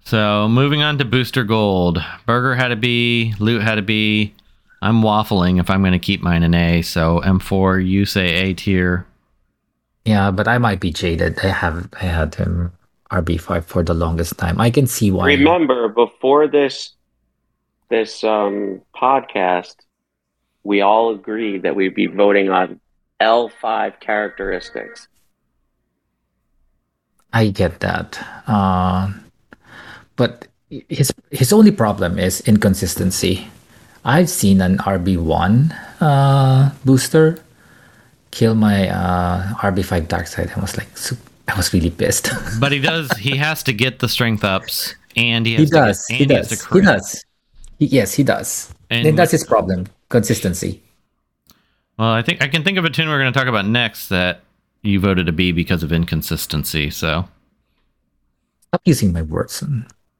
So 0.04 0.48
moving 0.48 0.82
on 0.82 0.98
to 0.98 1.04
Booster 1.04 1.44
Gold. 1.44 2.04
Burger 2.26 2.54
had 2.54 2.72
a 2.72 2.76
B, 2.76 3.34
Loot 3.38 3.62
had 3.62 3.78
a 3.78 3.82
B. 3.82 4.34
I'm 4.82 5.00
waffling 5.00 5.60
if 5.60 5.70
I'm 5.70 5.80
going 5.80 5.92
to 5.92 5.98
keep 5.98 6.20
mine 6.20 6.42
an 6.42 6.54
A. 6.54 6.82
So 6.82 7.20
M4, 7.24 7.86
you 7.86 8.04
say 8.04 8.26
A 8.50 8.54
tier. 8.54 9.06
Yeah, 10.04 10.30
but 10.30 10.46
I 10.46 10.58
might 10.58 10.80
be 10.80 10.92
jaded. 10.92 11.38
I 11.42 11.48
have 11.48 11.88
I 11.94 12.04
had 12.04 12.34
him 12.34 12.72
RB 13.10 13.40
five 13.40 13.66
for 13.66 13.82
the 13.82 13.94
longest 13.94 14.38
time. 14.38 14.60
I 14.60 14.70
can 14.70 14.86
see 14.86 15.10
why. 15.10 15.26
Remember, 15.26 15.88
before 15.88 16.48
this 16.48 16.94
this 17.88 18.24
um, 18.24 18.80
podcast, 18.94 19.76
we 20.62 20.80
all 20.80 21.14
agreed 21.14 21.62
that 21.62 21.76
we'd 21.76 21.94
be 21.94 22.06
voting 22.06 22.48
on 22.50 22.80
L 23.20 23.48
five 23.48 24.00
characteristics. 24.00 25.08
I 27.32 27.48
get 27.48 27.80
that. 27.80 28.18
Uh, 28.46 29.12
but 30.16 30.46
his 30.88 31.12
his 31.30 31.52
only 31.52 31.72
problem 31.72 32.18
is 32.18 32.40
inconsistency. 32.42 33.48
I've 34.04 34.28
seen 34.28 34.60
an 34.60 34.78
RB 34.78 35.16
one 35.16 35.72
uh, 36.00 36.72
booster 36.84 37.38
kill 38.30 38.54
my 38.54 38.88
uh, 38.88 39.54
RB 39.62 39.84
five 39.84 40.08
Darkseid. 40.08 40.56
I 40.56 40.60
was 40.60 40.76
like, 40.76 40.96
su- 41.48 41.52
I 41.52 41.56
was 41.56 41.72
really 41.72 41.90
pissed. 41.90 42.30
But 42.60 42.72
he 42.72 42.80
does. 42.80 43.10
he 43.18 43.36
has 43.36 43.62
to 43.64 43.72
get 43.72 43.98
the 43.98 44.08
strength 44.08 44.44
ups, 44.44 44.94
and 45.16 45.46
he 45.46 45.52
he 45.56 45.60
has 45.62 45.70
to 45.70 45.76
does. 45.76 46.06
Get, 46.06 46.16
He 46.16 46.22
and 46.24 46.32
has 46.32 46.48
does. 46.48 46.58
to 46.66 46.74
He 46.74 46.80
does. 46.80 47.24
He- 47.78 47.86
yes, 47.86 48.14
he 48.14 48.22
does. 48.22 48.72
And 48.90 49.06
And 49.06 49.18
that's 49.18 49.32
his 49.32 49.44
problem. 49.44 49.86
Consistency. 50.08 50.82
Well, 51.98 52.08
I 52.10 52.22
think 52.22 52.42
I 52.42 52.48
can 52.48 52.62
think 52.64 52.78
of 52.78 52.84
a 52.84 52.90
tune 52.90 53.08
we're 53.08 53.18
going 53.20 53.32
to 53.32 53.38
talk 53.38 53.48
about 53.48 53.66
next 53.66 54.08
that 54.08 54.40
you 54.82 55.00
voted 55.00 55.28
a 55.28 55.32
B 55.32 55.52
because 55.52 55.82
of 55.82 55.92
inconsistency. 55.92 56.90
So 56.90 57.28
Stop 58.68 58.82
using 58.84 59.12
my 59.12 59.22
words. 59.22 59.62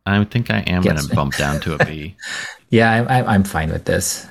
I 0.07 0.23
think 0.25 0.51
I 0.51 0.59
am 0.67 0.83
going 0.83 0.97
to 0.97 1.15
bump 1.15 1.37
down 1.37 1.61
to 1.63 1.75
a 1.75 1.85
B. 1.85 2.17
Yeah, 2.71 2.91
I'm, 2.91 3.07
I'm, 3.09 3.29
I'm 3.29 3.45
fine 3.45 3.71
with 3.71 3.85
this. 3.85 4.27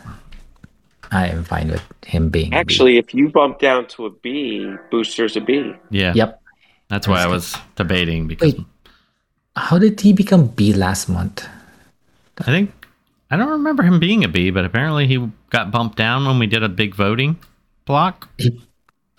I 1.11 1.27
am 1.27 1.45
fine 1.45 1.69
with 1.69 1.81
him 2.05 2.27
being. 2.29 2.47
a 2.47 2.49
B. 2.49 2.55
Actually, 2.57 2.97
if 2.97 3.13
you 3.13 3.29
bump 3.29 3.59
down 3.59 3.87
to 3.89 4.05
a 4.05 4.09
B, 4.09 4.73
Booster's 4.91 5.37
a 5.37 5.41
B. 5.41 5.73
Yeah. 5.91 6.11
Yep. 6.13 6.41
That's 6.93 7.07
why 7.07 7.23
I 7.23 7.27
was 7.27 7.57
debating 7.75 8.27
because 8.27 8.53
Wait. 8.53 8.65
How 9.55 9.79
did 9.79 9.99
he 9.99 10.13
become 10.13 10.45
B 10.45 10.73
last 10.73 11.09
month? 11.09 11.43
I 12.37 12.43
think 12.43 12.71
I 13.31 13.35
don't 13.35 13.49
remember 13.49 13.81
him 13.81 13.99
being 13.99 14.23
a 14.23 14.27
B, 14.27 14.51
but 14.51 14.63
apparently 14.63 15.07
he 15.07 15.27
got 15.49 15.71
bumped 15.71 15.97
down 15.97 16.27
when 16.27 16.37
we 16.37 16.45
did 16.45 16.61
a 16.61 16.69
big 16.69 16.93
voting 16.93 17.39
block. 17.85 18.29
He, 18.37 18.61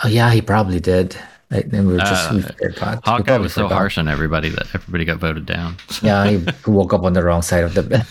oh 0.05 0.09
yeah, 0.09 0.31
he 0.31 0.41
probably 0.41 0.79
did. 0.79 1.17
Like, 1.51 1.71
then 1.71 1.89
we 1.89 1.95
were 1.95 1.99
just 1.99 2.81
Uh. 2.81 3.01
Hawkeye 3.03 3.39
was 3.39 3.55
so 3.55 3.67
harsh 3.67 3.99
on 3.99 4.07
everybody 4.07 4.51
that 4.51 4.73
everybody 4.73 5.05
got 5.05 5.19
voted 5.19 5.45
down. 5.45 5.77
Yeah, 6.01 6.31
he 6.31 6.47
woke 6.69 6.95
up 6.95 7.03
on 7.03 7.13
the 7.13 7.25
wrong 7.25 7.43
side 7.43 7.65
of 7.65 7.75
the 7.75 7.83
bed. 7.83 8.07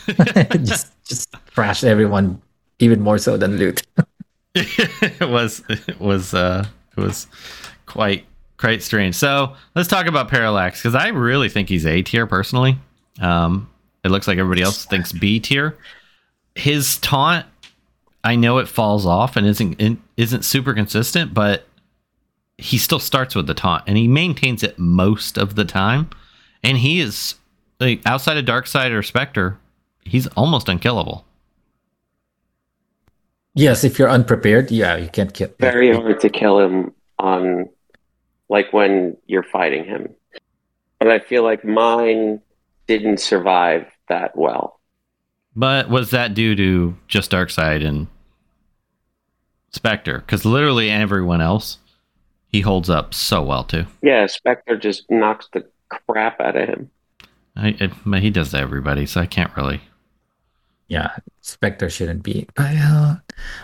just 0.65 0.91
just 1.05 1.31
trashed 1.55 1.85
everyone 1.85 2.41
even 2.79 2.99
more 2.99 3.17
so 3.17 3.37
than 3.37 3.55
loot. 3.55 3.81
it 4.55 5.29
was 5.29 5.63
it 5.69 6.01
was 6.01 6.33
uh 6.33 6.65
it 6.97 7.01
was 7.01 7.27
quite 7.85 8.25
quite 8.63 8.81
strange. 8.81 9.13
So 9.13 9.53
let's 9.75 9.89
talk 9.89 10.05
about 10.05 10.29
Parallax 10.29 10.81
because 10.81 10.95
I 10.95 11.09
really 11.09 11.49
think 11.49 11.67
he's 11.67 11.85
A 11.85 12.01
tier 12.01 12.25
personally. 12.25 12.77
Um, 13.19 13.69
it 14.05 14.09
looks 14.09 14.25
like 14.25 14.37
everybody 14.37 14.61
else 14.61 14.85
thinks 14.85 15.11
B 15.11 15.41
tier. 15.41 15.77
His 16.55 16.97
taunt, 16.99 17.45
I 18.23 18.37
know 18.37 18.59
it 18.59 18.69
falls 18.69 19.05
off 19.05 19.35
and 19.35 19.45
isn't 19.45 19.81
in, 19.81 20.01
isn't 20.15 20.45
super 20.45 20.73
consistent, 20.73 21.33
but 21.33 21.67
he 22.57 22.77
still 22.77 22.99
starts 22.99 23.35
with 23.35 23.47
the 23.47 23.53
taunt 23.53 23.83
and 23.85 23.97
he 23.97 24.07
maintains 24.07 24.63
it 24.63 24.79
most 24.79 25.37
of 25.37 25.55
the 25.55 25.65
time. 25.65 26.09
And 26.63 26.77
he 26.77 27.01
is 27.01 27.35
like 27.81 27.99
outside 28.05 28.37
of 28.37 28.45
Darkseid 28.45 28.91
or 28.97 29.03
Spectre, 29.03 29.59
he's 30.05 30.27
almost 30.37 30.69
unkillable. 30.69 31.25
yes, 33.55 33.83
if 33.83 33.99
you're 33.99 34.09
unprepared, 34.09 34.71
yeah, 34.71 34.95
you 34.95 35.09
can't 35.09 35.33
kill. 35.33 35.49
Very 35.59 35.93
hard 35.93 36.21
to 36.21 36.29
kill 36.29 36.59
him 36.59 36.93
on, 37.19 37.67
like 38.53 38.71
when 38.71 39.17
you're 39.25 39.41
fighting 39.41 39.83
him. 39.83 40.13
But 40.99 41.09
I 41.09 41.17
feel 41.17 41.41
like 41.41 41.65
mine 41.65 42.39
didn't 42.85 43.19
survive 43.19 43.87
that 44.09 44.37
well. 44.37 44.79
But 45.55 45.89
was 45.89 46.11
that 46.11 46.35
due 46.35 46.55
to 46.55 46.95
just 47.07 47.31
Darkseid 47.31 47.83
and 47.83 48.05
Spectre? 49.71 50.19
Because 50.19 50.45
literally 50.45 50.91
everyone 50.91 51.41
else, 51.41 51.79
he 52.47 52.61
holds 52.61 52.91
up 52.91 53.15
so 53.15 53.41
well 53.41 53.63
too. 53.63 53.85
Yeah, 54.03 54.27
Spectre 54.27 54.77
just 54.77 55.09
knocks 55.09 55.49
the 55.51 55.67
crap 55.89 56.39
out 56.39 56.55
of 56.55 56.69
him. 56.69 56.91
I, 57.55 57.69
it, 57.79 57.91
but 58.05 58.21
he 58.21 58.29
does 58.29 58.51
to 58.51 58.59
everybody, 58.59 59.07
so 59.07 59.19
I 59.19 59.25
can't 59.25 59.55
really. 59.57 59.81
Yeah, 60.87 61.17
Spectre 61.41 61.89
shouldn't 61.89 62.21
be. 62.21 62.47
I, 62.57 62.75
uh, 62.77 63.15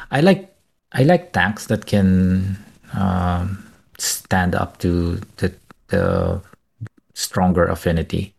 I 0.10 0.22
like 0.22 0.52
I 0.94 1.04
like 1.04 1.32
tanks 1.32 1.68
that 1.68 1.86
can 1.86 2.58
um, 2.94 3.69
stand 4.02 4.56
up 4.56 4.78
to 4.80 5.22
the 5.38 5.54
the 5.88 6.42
stronger 7.14 7.66
affinity. 7.66 8.34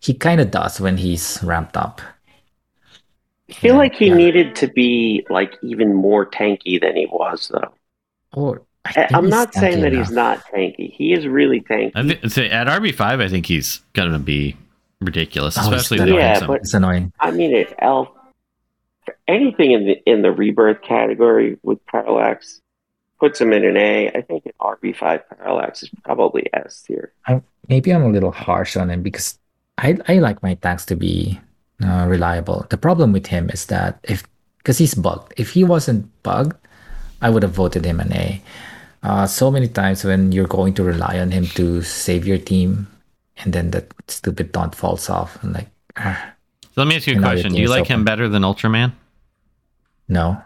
He 0.00 0.14
kind 0.14 0.40
of 0.40 0.50
does 0.50 0.80
when 0.80 0.96
he's 0.96 1.38
ramped 1.42 1.76
up. 1.76 2.00
I 3.48 3.52
feel 3.52 3.74
Yeah, 3.74 3.78
like 3.78 3.94
he 3.94 4.06
yeah. 4.08 4.14
needed 4.14 4.56
to 4.56 4.66
be 4.68 5.24
like 5.30 5.54
even 5.62 5.94
more 5.94 6.26
tanky 6.26 6.80
than 6.80 6.96
he 6.96 7.06
was, 7.06 7.48
though. 7.52 7.72
Or 8.32 8.62
I 8.84 8.88
I- 8.90 8.92
think 8.92 9.14
I'm 9.14 9.28
not 9.28 9.54
saying 9.54 9.78
tanky 9.78 9.82
that 9.82 9.92
he's 9.92 10.10
not 10.10 10.44
tanky. 10.46 10.92
He 10.92 11.12
is 11.12 11.26
really 11.26 11.60
tanky. 11.60 11.92
I 11.94 12.06
think 12.08 12.30
say 12.32 12.50
at 12.50 12.66
RB 12.66 12.92
five, 12.94 13.20
I 13.20 13.28
think 13.28 13.46
he's 13.46 13.80
gonna 13.92 14.18
be 14.18 14.56
ridiculous, 15.00 15.56
Oh, 15.58 15.62
especially 15.62 15.98
gonna- 15.98 16.12
the 16.12 16.16
Yeah, 16.18 16.46
but- 16.46 16.60
It's 16.62 16.74
annoying. 16.74 17.12
I 17.20 17.30
mean, 17.30 17.54
it 17.54 17.74
L 17.78 18.12
anything 19.28 19.72
in 19.72 19.86
the 19.86 20.02
in 20.06 20.22
the 20.22 20.32
rebirth 20.32 20.82
category 20.82 21.58
with 21.62 21.84
Parallax 21.86 22.60
puts 23.18 23.40
him 23.40 23.52
in 23.52 23.64
an 23.64 23.76
A. 23.76 24.08
I 24.10 24.20
think 24.22 24.46
an 24.46 24.52
RB 24.60 24.96
five 24.96 25.28
Parallax 25.28 25.82
is 25.82 25.90
probably 26.04 26.48
S 26.52 26.82
tier. 26.82 27.12
I, 27.26 27.42
maybe 27.68 27.92
I'm 27.92 28.04
a 28.04 28.10
little 28.10 28.32
harsh 28.32 28.76
on 28.76 28.90
him 28.90 29.02
because 29.02 29.38
I 29.78 29.98
I 30.08 30.18
like 30.18 30.42
my 30.42 30.54
tanks 30.54 30.86
to 30.86 30.96
be 30.96 31.40
uh, 31.84 32.06
reliable. 32.08 32.66
The 32.70 32.78
problem 32.78 33.12
with 33.12 33.26
him 33.26 33.50
is 33.50 33.66
that 33.66 33.98
if 34.04 34.24
because 34.58 34.78
he's 34.78 34.94
bugged. 34.94 35.32
If 35.36 35.50
he 35.50 35.62
wasn't 35.62 36.10
bugged, 36.24 36.58
I 37.22 37.30
would 37.30 37.44
have 37.44 37.52
voted 37.52 37.84
him 37.84 38.00
an 38.00 38.12
A. 38.12 38.42
Uh, 39.02 39.26
so 39.26 39.48
many 39.48 39.68
times 39.68 40.02
when 40.02 40.32
you're 40.32 40.48
going 40.48 40.74
to 40.74 40.82
rely 40.82 41.20
on 41.20 41.30
him 41.30 41.46
to 41.54 41.82
save 41.82 42.26
your 42.26 42.38
team, 42.38 42.88
and 43.38 43.52
then 43.52 43.70
that 43.70 43.94
stupid 44.08 44.52
taunt 44.52 44.74
falls 44.74 45.08
off, 45.08 45.40
and 45.44 45.54
like, 45.54 45.68
ah, 45.96 46.32
So 46.74 46.82
let 46.82 46.88
me 46.88 46.96
ask 46.96 47.06
you 47.06 47.12
a 47.12 47.16
And 47.16 47.22
now 47.22 47.30
your 47.30 47.34
question: 47.34 47.52
Do 47.52 47.60
you 47.60 47.68
team's 47.68 47.70
like 47.70 47.86
him 47.86 48.02
better 48.04 48.28
than 48.28 48.42
Ultraman? 48.42 48.92
no, 50.08 50.42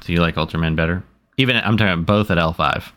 Do 0.00 0.12
you 0.12 0.20
like 0.20 0.36
Ultraman 0.36 0.74
better? 0.74 1.02
Even 1.38 1.56
I'm 1.56 1.76
talking 1.76 1.92
about 1.92 2.06
both 2.06 2.30
at 2.30 2.36
L 2.38 2.52
five. 2.52 2.92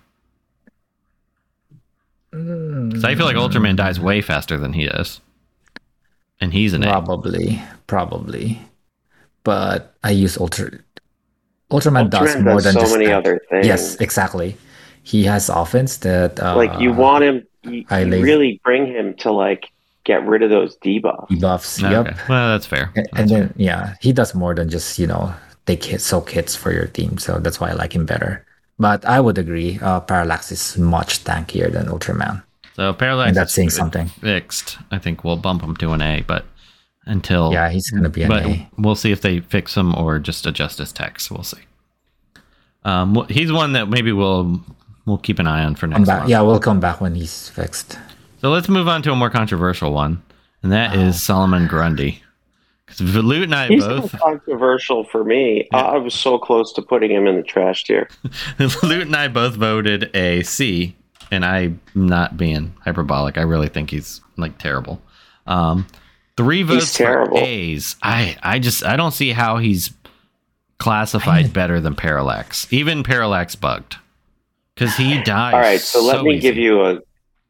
Because 2.31 3.03
I 3.03 3.15
feel 3.15 3.25
like 3.25 3.35
Ultraman 3.35 3.75
dies 3.75 3.99
way 3.99 4.21
faster 4.21 4.57
than 4.57 4.73
he 4.73 4.85
does, 4.85 5.19
and 6.39 6.53
he's 6.53 6.73
an 6.73 6.83
A. 6.83 6.87
Probably, 6.87 7.61
probably, 7.87 8.61
but 9.43 9.93
I 10.03 10.11
use 10.11 10.37
Ultra. 10.37 10.71
Ultraman, 11.69 12.09
does 12.09 12.37
more 12.37 12.55
does 12.55 12.63
than 12.63 12.73
so 12.73 12.79
just 12.81 12.93
many 12.93 13.07
tank. 13.07 13.17
other 13.17 13.41
things. 13.49 13.67
Yes, 13.67 13.95
exactly. 13.97 14.55
He 15.03 15.23
has 15.23 15.49
offense 15.49 15.97
that 15.97 16.39
uh, 16.41 16.55
like 16.55 16.79
you 16.79 16.93
want 16.93 17.23
him, 17.23 17.45
you, 17.63 17.85
I 17.89 18.03
you 18.03 18.21
really 18.21 18.61
bring 18.63 18.87
him 18.87 19.13
to 19.15 19.31
like 19.31 19.67
get 20.03 20.25
rid 20.25 20.41
of 20.41 20.49
those 20.49 20.77
debuffs. 20.77 21.27
debuffs. 21.29 21.83
Okay. 21.83 21.91
Yep. 21.91 22.29
Well, 22.29 22.49
that's 22.49 22.65
fair. 22.65 22.91
And, 22.95 23.07
and 23.13 23.29
then 23.29 23.53
yeah, 23.57 23.95
he 23.99 24.13
does 24.13 24.33
more 24.33 24.55
than 24.55 24.69
just 24.69 24.97
you 24.97 25.07
know 25.07 25.33
hits, 25.67 26.03
soak 26.05 26.29
hits 26.31 26.55
for 26.55 26.71
your 26.71 26.87
team. 26.87 27.17
So 27.17 27.39
that's 27.39 27.59
why 27.59 27.69
I 27.69 27.73
like 27.73 27.93
him 27.95 28.05
better. 28.05 28.45
But 28.79 29.05
I 29.05 29.19
would 29.19 29.37
agree, 29.37 29.79
uh, 29.81 29.99
Parallax 30.01 30.51
is 30.51 30.77
much 30.77 31.23
tankier 31.23 31.71
than 31.71 31.85
Ultraman, 31.87 32.41
So 32.75 32.93
Parallax 32.93 33.27
and 33.29 33.37
that's 33.37 33.51
is 33.51 33.55
saying 33.55 33.69
something. 33.69 34.07
fixed. 34.07 34.77
I 34.91 34.97
think 34.97 35.23
we'll 35.23 35.37
bump 35.37 35.61
him 35.61 35.75
to 35.77 35.91
an 35.91 36.01
A, 36.01 36.23
but 36.25 36.45
until 37.05 37.51
Yeah, 37.53 37.69
he's 37.69 37.89
gonna 37.91 38.09
be 38.09 38.23
an 38.23 38.29
but 38.29 38.43
A. 38.45 38.67
we'll 38.77 38.95
see 38.95 39.11
if 39.11 39.21
they 39.21 39.39
fix 39.41 39.75
him 39.77 39.93
or 39.95 40.17
just 40.19 40.45
adjust 40.47 40.79
his 40.79 40.91
text. 40.91 41.29
We'll 41.29 41.43
see. 41.43 41.59
Um, 42.83 43.25
he's 43.29 43.51
one 43.51 43.73
that 43.73 43.89
maybe 43.89 44.11
we'll 44.11 44.59
we'll 45.05 45.17
keep 45.19 45.37
an 45.39 45.47
eye 45.47 45.63
on 45.63 45.75
for 45.75 45.87
next 45.87 46.07
month. 46.07 46.29
Yeah, 46.29 46.41
we'll 46.41 46.59
come 46.59 46.79
back 46.79 46.99
when 47.01 47.13
he's 47.15 47.49
fixed. 47.49 47.97
So 48.39 48.49
let's 48.49 48.67
move 48.69 48.87
on 48.87 49.03
to 49.03 49.11
a 49.11 49.15
more 49.15 49.29
controversial 49.29 49.91
one, 49.93 50.23
and 50.63 50.71
that 50.71 50.95
is 50.95 51.15
Oh. 51.15 51.17
Solomon 51.19 51.67
Grundy. 51.67 52.23
Because 52.97 53.15
Valut 53.15 53.43
and 53.43 53.55
I 53.55 53.67
He's 53.67 53.85
both, 53.85 54.13
not 54.13 54.21
controversial 54.21 55.03
for 55.03 55.23
me. 55.23 55.67
I 55.73 55.79
I 55.79 55.97
was 55.97 56.13
so 56.13 56.37
close 56.37 56.71
to 56.73 56.81
putting 56.81 57.11
him 57.11 57.27
in 57.27 57.37
the 57.37 57.43
trash 57.43 57.83
tier. 57.83 58.09
Valut 58.57 59.03
and 59.03 59.15
I 59.15 59.27
both 59.27 59.55
voted 59.55 60.15
a 60.15 60.43
C, 60.43 60.95
and 61.31 61.45
I'm 61.45 61.79
not 61.95 62.37
being 62.37 62.73
hyperbolic. 62.83 63.37
I 63.37 63.41
really 63.41 63.69
think 63.69 63.89
he's 63.91 64.21
like 64.37 64.57
terrible. 64.57 65.01
Um, 65.47 65.87
three 66.37 66.63
votes 66.63 66.93
terrible. 66.93 67.37
for 67.37 67.43
A's. 67.43 67.95
I 68.01 68.37
I 68.43 68.59
just 68.59 68.85
I 68.85 68.95
don't 68.95 69.11
see 69.11 69.31
how 69.31 69.57
he's 69.57 69.91
classified 70.77 71.53
better 71.53 71.79
than 71.79 71.95
Parallax. 71.95 72.71
Even 72.73 73.03
Parallax 73.03 73.55
bugged 73.55 73.97
because 74.73 74.95
he 74.95 75.21
dies. 75.21 75.53
All 75.53 75.59
right, 75.59 75.79
so 75.79 76.03
let 76.03 76.23
me 76.23 76.35
easy. 76.35 76.41
give 76.41 76.57
you 76.57 76.85
a 76.85 76.99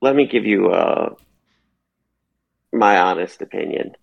let 0.02 0.16
me 0.16 0.26
give 0.26 0.46
you 0.46 0.74
a 0.74 1.16
my 2.74 3.00
honest 3.00 3.42
opinion. 3.42 3.96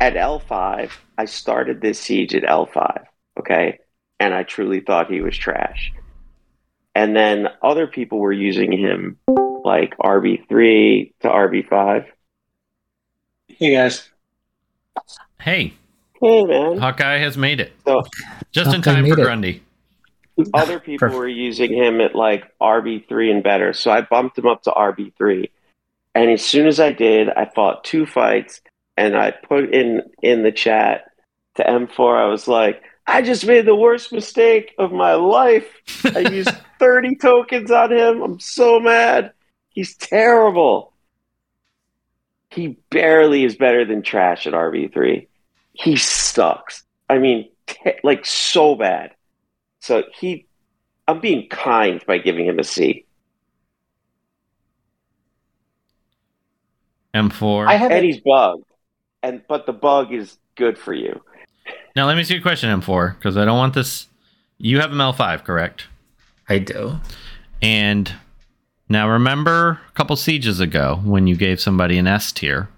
At 0.00 0.14
L5, 0.14 0.90
I 1.16 1.24
started 1.24 1.80
this 1.80 1.98
siege 1.98 2.34
at 2.34 2.42
L5, 2.42 3.04
okay? 3.38 3.78
And 4.20 4.34
I 4.34 4.42
truly 4.42 4.80
thought 4.80 5.10
he 5.10 5.20
was 5.20 5.36
trash. 5.36 5.92
and 6.94 7.14
then 7.16 7.48
other 7.62 7.86
people 7.86 8.18
were 8.18 8.32
using 8.32 8.72
him 8.72 9.18
like 9.64 9.96
RB3 9.98 11.12
to 11.20 11.28
RB5. 11.28 12.06
Hey 13.48 13.74
guys. 13.74 14.08
Hey, 15.40 15.74
Hey, 16.20 16.44
man. 16.44 16.78
Hawkeye 16.78 17.18
has 17.18 17.36
made 17.36 17.60
it 17.60 17.72
So 17.86 18.02
just 18.52 18.74
in 18.74 18.80
time 18.80 19.04
for 19.06 19.12
it. 19.18 19.22
Grundy. 19.22 19.62
other 20.54 20.80
people 20.80 21.08
Perfect. 21.08 21.18
were 21.18 21.28
using 21.28 21.72
him 21.74 22.00
at 22.00 22.14
like 22.14 22.44
RB3 22.60 23.30
and 23.30 23.42
better. 23.42 23.72
So 23.74 23.90
I 23.90 24.00
bumped 24.02 24.38
him 24.38 24.46
up 24.46 24.62
to 24.62 24.70
RB3. 24.70 25.50
And 26.14 26.30
as 26.30 26.42
soon 26.44 26.66
as 26.66 26.80
I 26.80 26.92
did, 26.92 27.28
I 27.28 27.44
fought 27.54 27.84
two 27.84 28.06
fights 28.06 28.62
and 28.96 29.16
I 29.16 29.30
put 29.30 29.72
in 29.74 30.02
in 30.22 30.42
the 30.42 30.52
chat 30.52 31.04
to 31.56 31.68
M4 31.68 32.16
I 32.18 32.26
was 32.26 32.48
like, 32.48 32.82
I 33.06 33.22
just 33.22 33.46
made 33.46 33.66
the 33.66 33.74
worst 33.76 34.12
mistake 34.12 34.74
of 34.78 34.92
my 34.92 35.14
life. 35.14 35.68
I 36.14 36.20
used 36.20 36.54
30 36.78 37.16
tokens 37.16 37.70
on 37.70 37.92
him. 37.92 38.22
I'm 38.22 38.40
so 38.40 38.80
mad. 38.80 39.32
He's 39.70 39.96
terrible. 39.96 40.94
He 42.50 42.78
barely 42.90 43.44
is 43.44 43.56
better 43.56 43.84
than 43.84 44.02
trash 44.02 44.46
at 44.46 44.54
RB3. 44.54 45.28
He 45.72 45.96
sucks. 45.96 46.84
I 47.08 47.18
mean, 47.18 47.50
te- 47.66 48.00
like 48.02 48.24
so 48.26 48.74
bad. 48.74 49.14
So 49.80 50.04
he, 50.18 50.46
I'm 51.08 51.20
being 51.20 51.48
kind 51.48 52.04
by 52.06 52.18
giving 52.18 52.46
him 52.46 52.58
a 52.58 52.64
C. 52.64 53.06
M4. 57.14 57.66
I 57.66 57.76
have 57.76 57.92
And 57.92 58.04
a, 58.04 58.04
he's 58.04 58.20
bugged, 58.20 58.65
and 59.26 59.42
but 59.48 59.66
the 59.66 59.72
bug 59.72 60.12
is 60.12 60.38
good 60.56 60.78
for 60.78 60.94
you. 60.94 61.20
now 61.94 62.06
let 62.06 62.16
me 62.16 62.24
see 62.24 62.36
a 62.36 62.40
question, 62.40 62.68
M4, 62.80 63.16
because 63.16 63.36
I 63.36 63.44
don't 63.44 63.58
want 63.58 63.74
this. 63.74 64.08
You 64.58 64.80
have 64.80 64.90
ML5, 64.90 65.44
correct? 65.44 65.86
I 66.48 66.58
do. 66.58 66.96
And 67.60 68.12
now 68.88 69.08
remember 69.08 69.80
a 69.88 69.92
couple 69.92 70.16
sieges 70.16 70.60
ago 70.60 71.00
when 71.04 71.26
you 71.26 71.36
gave 71.36 71.60
somebody 71.60 71.98
an 71.98 72.06
S 72.06 72.32
tier, 72.32 72.68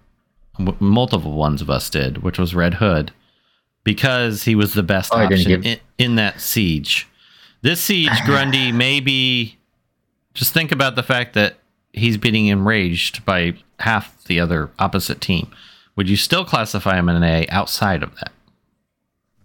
w- 0.58 0.76
multiple 0.80 1.32
ones 1.32 1.60
of 1.62 1.70
us 1.70 1.88
did, 1.90 2.22
which 2.22 2.38
was 2.38 2.54
Red 2.54 2.74
Hood, 2.74 3.12
because 3.84 4.44
he 4.44 4.54
was 4.54 4.72
the 4.74 4.82
best 4.82 5.12
Oh, 5.14 5.18
option 5.18 5.48
give- 5.48 5.66
in, 5.66 5.78
in 5.98 6.14
that 6.16 6.40
siege. 6.40 7.06
This 7.62 7.82
siege, 7.82 8.10
Grundy, 8.24 8.72
maybe 8.86 9.58
just 10.34 10.52
think 10.54 10.72
about 10.72 10.96
the 10.96 11.02
fact 11.02 11.34
that 11.34 11.56
he's 11.92 12.16
being 12.16 12.46
enraged 12.46 13.24
by 13.24 13.54
half 13.80 14.24
the 14.24 14.40
other 14.40 14.70
opposite 14.78 15.20
team. 15.20 15.50
Would 15.98 16.08
you 16.08 16.14
still 16.16 16.44
classify 16.44 16.96
him 16.96 17.08
in 17.08 17.16
an 17.16 17.24
A 17.24 17.44
outside 17.48 18.04
of 18.04 18.14
that? 18.20 18.30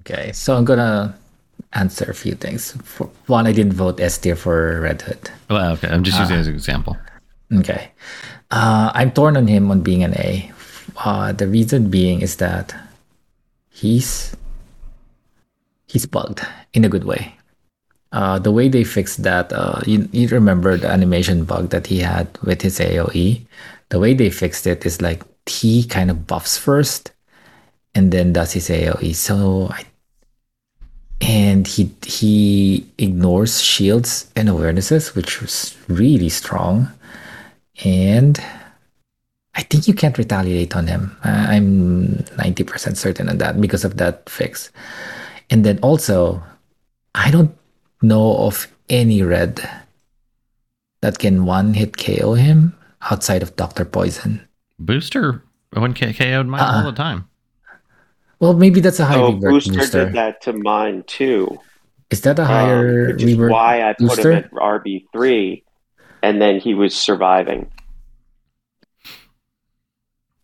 Okay, 0.01 0.31
so 0.33 0.55
I'm 0.55 0.65
gonna 0.65 1.17
answer 1.73 2.05
a 2.05 2.13
few 2.13 2.35
things. 2.35 2.77
For 2.83 3.09
one, 3.25 3.47
I 3.47 3.53
didn't 3.53 3.73
vote 3.73 3.99
S 3.99 4.19
tier 4.19 4.35
for 4.35 4.79
Red 4.81 5.01
Hood. 5.01 5.31
Well, 5.49 5.73
okay, 5.73 5.87
I'm 5.87 6.03
just 6.03 6.19
using 6.19 6.35
it 6.37 6.41
as 6.41 6.47
an 6.47 6.53
example. 6.53 6.95
Okay. 7.51 7.89
Uh, 8.51 8.91
I'm 8.93 9.09
torn 9.09 9.35
on 9.35 9.47
him 9.47 9.71
on 9.71 9.81
being 9.81 10.03
an 10.03 10.13
A. 10.13 10.51
Uh, 10.95 11.31
the 11.31 11.47
reason 11.47 11.89
being 11.89 12.21
is 12.21 12.35
that 12.35 12.75
he's 13.71 14.37
he's 15.87 16.05
bugged 16.05 16.45
in 16.73 16.85
a 16.85 16.89
good 16.89 17.05
way. 17.05 17.33
Uh, 18.11 18.37
the 18.37 18.51
way 18.51 18.69
they 18.69 18.83
fixed 18.83 19.23
that, 19.23 19.51
uh, 19.51 19.81
you, 19.87 20.07
you 20.11 20.27
remember 20.27 20.77
the 20.77 20.87
animation 20.87 21.45
bug 21.45 21.69
that 21.69 21.87
he 21.87 21.97
had 21.97 22.29
with 22.43 22.61
his 22.61 22.77
AoE? 22.77 23.41
The 23.89 23.97
way 23.97 24.13
they 24.13 24.29
fixed 24.29 24.67
it 24.67 24.85
is 24.85 25.01
like 25.01 25.23
he 25.45 25.83
kind 25.83 26.09
of 26.09 26.27
buffs 26.27 26.57
first 26.57 27.11
and 27.95 28.11
then 28.11 28.33
does 28.33 28.53
his 28.53 28.69
oh, 28.69 28.73
AoE. 28.73 29.15
So 29.15 29.67
I 29.71 29.85
and 31.21 31.67
he 31.67 31.91
he 32.05 32.85
ignores 32.97 33.61
shields 33.61 34.31
and 34.35 34.49
awarenesses, 34.49 35.15
which 35.15 35.41
was 35.41 35.77
really 35.87 36.29
strong 36.29 36.91
and 37.83 38.39
I 39.55 39.61
think 39.61 39.87
you 39.87 39.93
can't 39.93 40.17
retaliate 40.17 40.75
on 40.75 40.87
him. 40.87 41.15
I'm 41.23 42.25
90% 42.37 42.97
certain 42.97 43.29
on 43.29 43.37
that 43.37 43.61
because 43.61 43.85
of 43.85 43.97
that 43.97 44.27
fix. 44.27 44.71
And 45.49 45.63
then 45.63 45.77
also, 45.79 46.41
I 47.13 47.29
don't 47.29 47.55
know 48.01 48.35
of 48.37 48.67
any 48.89 49.21
red 49.21 49.61
that 51.01 51.19
can 51.19 51.45
one 51.45 51.75
hit 51.75 51.97
KO 51.97 52.33
him 52.33 52.75
outside 53.11 53.43
of 53.43 53.55
Dr. 53.55 53.85
Poison. 53.85 54.41
Booster 54.85 55.43
when 55.71 55.93
K- 55.93 56.13
KO'd 56.13 56.47
mine 56.47 56.61
Uh-uh. 56.61 56.77
all 56.79 56.83
the 56.83 56.91
time. 56.91 57.27
Well, 58.39 58.53
maybe 58.53 58.79
that's 58.81 58.99
a 58.99 59.05
higher 59.05 59.19
Oh, 59.19 59.31
revert 59.31 59.63
Booster, 59.63 59.71
booster. 59.73 60.05
did 60.05 60.13
that 60.13 60.41
to 60.43 60.53
mine 60.53 61.03
too. 61.07 61.59
Is 62.09 62.21
that 62.21 62.39
a 62.39 62.43
um, 62.43 62.47
higher 62.47 63.07
which 63.07 63.23
is 63.23 63.37
why 63.37 63.81
I 63.81 63.93
put 63.93 63.99
booster? 64.09 64.31
him 64.31 64.43
at 64.45 64.51
RB 64.51 65.05
three, 65.11 65.63
and 66.21 66.41
then 66.41 66.59
he 66.59 66.73
was 66.73 66.95
surviving. 66.95 67.71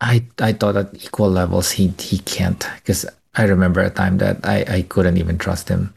I 0.00 0.26
I 0.38 0.52
thought 0.52 0.76
at 0.76 0.94
equal 1.04 1.30
levels 1.30 1.70
he 1.72 1.88
he 1.98 2.18
can't 2.18 2.66
because 2.76 3.04
I 3.34 3.44
remember 3.44 3.80
a 3.80 3.90
time 3.90 4.18
that 4.18 4.46
I 4.46 4.64
I 4.68 4.82
couldn't 4.82 5.18
even 5.18 5.38
trust 5.38 5.68
him. 5.68 5.94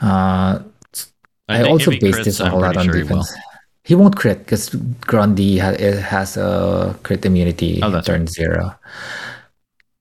Uh, 0.00 0.60
I, 1.48 1.62
think 1.62 1.68
also 1.68 1.90
based 1.92 2.20
crits, 2.20 2.24
this 2.24 2.40
a 2.40 2.44
I'm 2.44 2.50
whole 2.50 2.60
lot 2.60 2.76
on 2.76 2.88
sure 2.88 2.94
defense. 2.94 3.32
He, 3.84 3.94
won't 3.94 4.16
crit 4.16 4.38
because 4.38 4.68
Grundy 5.00 5.58
ha- 5.58 5.74
it 5.78 5.98
has 5.98 6.36
a 6.36 6.96
crit 7.02 7.24
immunity 7.24 7.80
Oh, 7.82 8.00
turn 8.00 8.26
zero. 8.26 8.74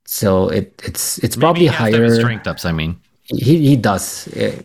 So 0.06 0.50
it 0.50 0.80
it's 0.84 1.18
it's 1.20 1.38
Maybe 1.38 1.42
probably 1.42 1.66
higher. 1.68 2.10
strength 2.16 2.48
ups. 2.48 2.66
I 2.66 2.72
mean, 2.72 3.00
He 3.24 3.58
he 3.70 3.76
does. 3.76 4.28
Uh, 4.36 4.62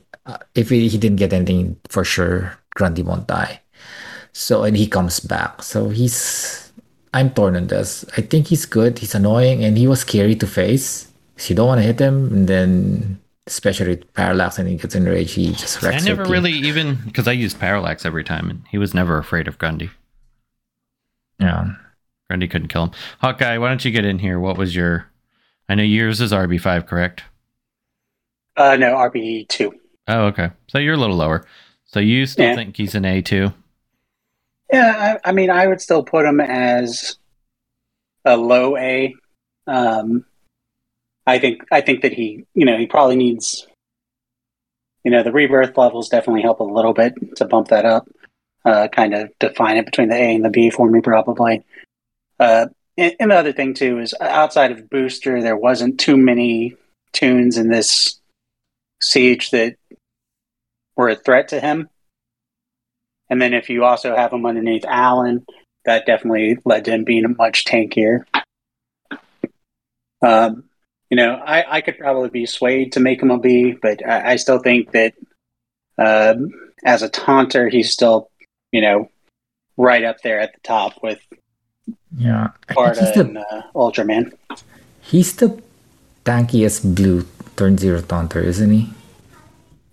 If 0.58 0.70
he, 0.74 0.88
he 0.90 0.98
didn't 0.98 1.22
get 1.22 1.32
anything 1.32 1.78
for 1.88 2.02
sure, 2.02 2.58
Grundy 2.74 3.02
won't 3.02 3.28
die. 3.30 3.62
So 4.32 4.64
and 4.64 4.76
he 4.76 4.86
comes 4.88 5.20
back. 5.20 5.62
So 5.62 5.88
he's 5.88 6.72
I'm 7.14 7.30
torn 7.30 7.56
on 7.56 7.68
this. 7.68 8.04
I 8.18 8.22
think 8.22 8.48
he's 8.48 8.66
good. 8.66 8.98
He's 8.98 9.14
annoying 9.14 9.64
and 9.64 9.78
he 9.78 9.86
was 9.86 10.00
scary 10.02 10.34
to 10.36 10.46
face. 10.46 11.06
So 11.38 11.50
you 11.50 11.56
don't 11.56 11.68
want 11.68 11.78
to 11.80 11.86
hit 11.86 12.00
him, 12.00 12.32
and 12.34 12.48
then 12.48 13.20
especially 13.46 13.88
with 13.90 14.12
parallax 14.14 14.58
and 14.58 14.68
he 14.68 14.76
gets 14.76 14.94
enraged, 14.94 15.34
he 15.34 15.52
just 15.52 15.82
I 15.82 15.88
wrecks 15.88 16.06
your 16.06 16.16
never 16.16 16.24
team. 16.24 16.32
really 16.32 16.52
even 16.52 16.96
because 17.04 17.28
I 17.28 17.32
used 17.32 17.58
parallax 17.60 18.04
every 18.04 18.24
time, 18.24 18.50
and 18.50 18.64
he 18.70 18.78
was 18.78 18.94
never 18.94 19.18
afraid 19.18 19.48
of 19.48 19.58
Grundy. 19.58 19.90
yeah. 21.38 21.74
Grundy 22.28 22.48
couldn't 22.48 22.68
kill 22.68 22.84
him. 22.86 22.90
Hawkeye, 23.20 23.56
why 23.58 23.68
don't 23.68 23.84
you 23.84 23.92
get 23.92 24.04
in 24.04 24.18
here? 24.18 24.40
What 24.40 24.58
was 24.58 24.74
your? 24.74 25.06
I 25.68 25.76
know 25.76 25.84
yours 25.84 26.20
is 26.20 26.32
RB 26.32 26.60
five, 26.60 26.86
correct? 26.86 27.22
uh, 28.56 28.74
no 28.76 28.94
RB 28.94 29.46
two. 29.48 29.72
Oh, 30.08 30.24
okay. 30.26 30.50
So 30.68 30.78
you're 30.78 30.94
a 30.94 30.98
little 30.98 31.16
lower. 31.16 31.44
So 31.84 32.00
you 32.00 32.26
still 32.26 32.46
Yeah. 32.46 32.54
think 32.56 32.76
he's 32.76 32.94
an 32.94 33.04
A 33.04 33.22
two? 33.22 33.52
Yeah, 34.72 35.18
I, 35.24 35.28
I 35.28 35.32
mean, 35.32 35.50
I 35.50 35.66
would 35.68 35.80
still 35.80 36.02
put 36.02 36.26
him 36.26 36.40
as 36.40 37.16
a 38.24 38.36
low 38.36 38.76
A. 38.76 39.14
Um, 39.68 40.24
I 41.26 41.38
think 41.38 41.62
I 41.72 41.80
think 41.80 42.02
that 42.02 42.12
he, 42.12 42.46
you 42.54 42.64
know, 42.64 42.78
he 42.78 42.86
probably 42.86 43.16
needs, 43.16 43.66
you 45.04 45.10
know, 45.10 45.22
the 45.22 45.32
rebirth 45.32 45.76
levels 45.76 46.08
definitely 46.08 46.42
help 46.42 46.60
a 46.60 46.64
little 46.64 46.92
bit 46.92 47.14
to 47.36 47.44
bump 47.44 47.68
that 47.68 47.84
up, 47.84 48.08
uh, 48.64 48.88
kind 48.88 49.14
of 49.14 49.30
define 49.40 49.76
it 49.76 49.86
between 49.86 50.08
the 50.08 50.14
A 50.14 50.34
and 50.34 50.44
the 50.44 50.50
B 50.50 50.70
for 50.70 50.88
me, 50.88 51.00
probably. 51.00 51.64
Uh, 52.38 52.66
and, 52.96 53.16
and 53.18 53.30
the 53.30 53.36
other 53.36 53.52
thing 53.52 53.74
too 53.74 53.98
is 53.98 54.14
outside 54.20 54.70
of 54.70 54.88
Booster, 54.88 55.42
there 55.42 55.56
wasn't 55.56 55.98
too 55.98 56.16
many 56.16 56.76
tunes 57.12 57.58
in 57.58 57.70
this 57.70 58.20
siege 59.02 59.50
that 59.50 59.76
were 60.96 61.08
a 61.08 61.16
threat 61.16 61.48
to 61.48 61.60
him. 61.60 61.88
And 63.28 63.42
then 63.42 63.54
if 63.54 63.68
you 63.68 63.84
also 63.84 64.14
have 64.14 64.32
him 64.32 64.46
underneath 64.46 64.84
Alan, 64.84 65.44
that 65.84 66.06
definitely 66.06 66.58
led 66.64 66.84
to 66.84 66.92
him 66.92 67.04
being 67.04 67.34
much 67.36 67.64
tankier. 67.64 68.24
Um, 70.22 70.64
you 71.10 71.16
know, 71.16 71.34
I, 71.34 71.76
I 71.76 71.80
could 71.80 71.98
probably 71.98 72.30
be 72.30 72.46
swayed 72.46 72.92
to 72.92 73.00
make 73.00 73.22
him 73.22 73.30
a 73.30 73.38
B, 73.38 73.72
but 73.80 74.06
I, 74.06 74.32
I 74.32 74.36
still 74.36 74.58
think 74.58 74.92
that 74.92 75.14
um, 75.98 76.50
as 76.84 77.02
a 77.02 77.08
taunter, 77.08 77.68
he's 77.68 77.92
still, 77.92 78.30
you 78.72 78.80
know, 78.80 79.10
right 79.76 80.04
up 80.04 80.20
there 80.22 80.40
at 80.40 80.52
the 80.54 80.60
top 80.60 81.02
with 81.02 81.20
Yeah. 82.16 82.48
I 82.68 82.74
think 82.74 82.96
he's 82.96 83.14
the 83.14 83.20
and 83.20 83.38
uh, 83.38 83.62
Ultraman. 83.74 84.32
He's 85.00 85.36
the 85.36 85.62
tankiest 86.24 86.94
blue 86.94 87.26
turn 87.56 87.78
zero 87.78 88.00
taunter, 88.00 88.40
isn't 88.40 88.70
he? 88.70 88.90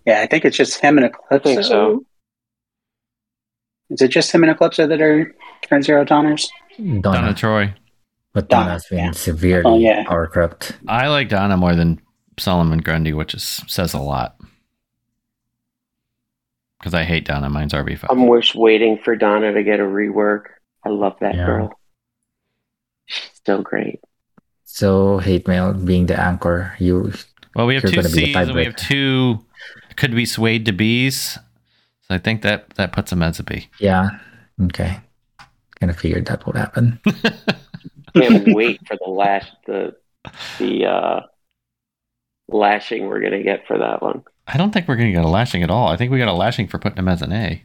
Yeah, 0.06 0.21
I 0.21 0.28
think 0.28 0.45
it's 0.45 0.58
just 0.58 0.80
him 0.82 0.97
and 0.97 1.06
Eclipse. 1.06 1.32
I 1.32 1.38
think 1.39 1.63
so. 1.63 2.06
Is 3.89 4.02
it 4.02 4.10
just 4.10 4.32
him 4.32 4.43
and 4.43 4.52
Eclipse 4.52 4.78
that 4.78 4.99
are 4.99 5.34
turn 5.62 5.84
zero 5.84 6.04
taunters? 6.04 6.49
Donna. 6.78 7.02
Donna 7.02 7.34
Troy. 7.34 7.73
But 8.34 8.50
Donna, 8.50 8.65
Donna's 8.65 8.86
been 8.89 8.98
yeah. 9.00 9.12
severely 9.12 9.63
Oh, 9.65 9.78
yeah. 9.78 10.04
power 10.08 10.28
corrupt. 10.28 10.74
I 10.88 11.08
like 11.08 11.30
Donna 11.30 11.56
more 11.58 11.76
than 11.76 12.02
Solomon 12.39 12.80
Grundy, 12.80 13.13
which 13.13 13.34
is 13.34 13.43
says 13.67 13.93
a 13.93 14.00
lot. 14.00 14.36
Because 16.80 16.93
I 16.93 17.04
hate 17.04 17.26
Donna. 17.26 17.50
Mine's 17.50 17.74
RB 17.74 17.98
five. 17.98 18.10
I'm 18.12 18.28
wish 18.28 18.54
waiting 18.56 18.98
for 19.04 19.15
Donna 19.15 19.54
to 19.54 19.63
get 19.63 19.80
a 19.80 19.84
rework. 19.84 20.43
I 20.86 20.89
love 20.89 21.15
that 21.22 21.36
Yeah. 21.36 21.46
girl. 21.46 21.80
She's 23.06 23.41
so 23.46 23.62
great. 23.62 24.00
So 24.65 25.19
hate 25.19 25.48
mail 25.48 25.74
being 25.74 26.08
the 26.08 26.19
anchor. 26.19 26.76
You 26.80 27.13
Well, 27.56 27.67
we 27.67 27.76
have 27.76 27.84
You're 27.84 27.91
two 27.91 27.96
gonna 28.02 28.10
be 28.10 28.19
the 28.22 28.26
C's 28.26 28.36
and 28.36 28.54
we 28.56 28.65
have 28.65 28.76
two 28.76 29.46
could 29.96 30.15
be 30.15 30.26
swayed 30.26 30.65
to 30.65 30.74
B's. 30.74 31.38
So 32.02 32.15
I 32.15 32.17
think 32.17 32.41
that 32.41 32.72
that 32.72 32.91
puts 32.91 33.12
him 33.12 33.22
as 33.24 33.39
a 33.39 33.43
B. 33.43 33.69
Yeah. 33.80 34.10
Okay. 34.62 35.00
Kind 35.80 35.89
of 35.89 35.98
figured 35.98 36.26
that 36.26 36.46
would 36.46 36.58
happen. 36.58 37.00
Can't 38.15 38.47
wait 38.56 38.80
for 38.88 38.97
the 39.04 39.10
lash 39.10 39.47
the 39.65 39.95
the 40.60 40.86
uh, 40.86 41.19
lashing 42.47 43.08
we're 43.08 43.21
gonna 43.21 43.43
get 43.43 43.65
for 43.67 43.78
that 43.78 44.02
one. 44.02 44.23
I 44.47 44.58
don't 44.58 44.71
think 44.71 44.88
we're 44.88 44.97
going 44.97 45.08
to 45.08 45.13
get 45.13 45.23
a 45.23 45.30
lashing 45.30 45.63
at 45.63 45.71
all. 45.71 45.88
I 45.88 45.95
think 45.95 46.12
we 46.12 46.17
got 46.17 46.28
a 46.28 46.34
lashing 46.34 46.67
for 46.67 46.78
putting 46.78 46.97
him 46.97 47.08
as 47.08 47.21
an 47.21 47.32
A. 47.32 47.63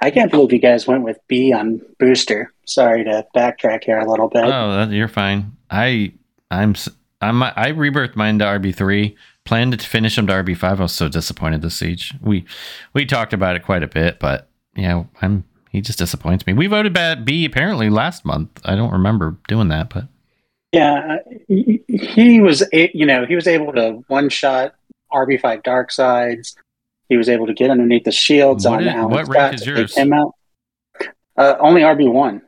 I 0.00 0.10
can't 0.10 0.32
believe 0.32 0.52
you 0.52 0.58
guys 0.58 0.86
went 0.86 1.04
with 1.04 1.18
B 1.28 1.52
on 1.52 1.80
Booster. 2.00 2.52
Sorry 2.66 3.04
to 3.04 3.24
backtrack 3.36 3.84
here 3.84 3.98
a 3.98 4.10
little 4.10 4.28
bit. 4.28 4.44
Oh, 4.44 4.72
that, 4.72 4.90
you're 4.90 5.06
fine. 5.08 5.56
I 5.70 6.12
I'm 6.50 6.70
s- 6.70 6.88
I'm 7.20 7.42
I 7.42 7.72
rebirthed 7.72 8.16
mine 8.16 8.38
to 8.40 8.44
RB 8.46 8.74
three. 8.74 9.16
Planned 9.44 9.78
to 9.78 9.86
finish 9.86 10.18
him 10.18 10.26
to 10.26 10.32
RB 10.32 10.56
five. 10.56 10.80
I 10.80 10.84
was 10.84 10.92
so 10.92 11.08
disappointed 11.08 11.62
this 11.62 11.76
siege. 11.76 12.14
We 12.20 12.44
we 12.92 13.06
talked 13.06 13.32
about 13.32 13.56
it 13.56 13.64
quite 13.64 13.82
a 13.82 13.88
bit, 13.88 14.18
but 14.18 14.48
yeah, 14.74 15.04
I'm 15.22 15.44
he 15.70 15.80
just 15.80 15.98
disappoints 15.98 16.46
me. 16.46 16.52
We 16.52 16.66
voted 16.66 16.94
B 17.24 17.44
apparently 17.44 17.90
last 17.90 18.24
month. 18.24 18.60
I 18.64 18.74
don't 18.76 18.92
remember 18.92 19.36
doing 19.48 19.68
that, 19.68 19.90
but 19.92 20.04
Yeah, 20.72 21.18
he, 21.46 21.82
he 21.88 22.40
was, 22.40 22.62
you 22.72 23.06
know, 23.06 23.24
he 23.26 23.34
was 23.34 23.46
able 23.46 23.72
to 23.74 24.02
one 24.08 24.28
shot 24.28 24.74
RB 25.12 25.40
five 25.40 25.62
Darkseids. 25.62 26.54
He 27.08 27.16
was 27.16 27.28
able 27.28 27.46
to 27.46 27.54
get 27.54 27.70
underneath 27.70 28.04
the 28.04 28.12
shields 28.12 28.66
What 28.66 28.74
on 28.82 28.88
is- 28.88 28.94
Alan 28.94 29.10
what 29.10 29.24
Scott 29.26 29.34
rank 29.36 29.54
is 29.54 29.66
yours? 29.66 29.96
him 29.96 30.12
out. 30.12 30.34
Uh, 31.36 31.54
only 31.60 31.82
RB 31.82 32.12
one. 32.12 32.42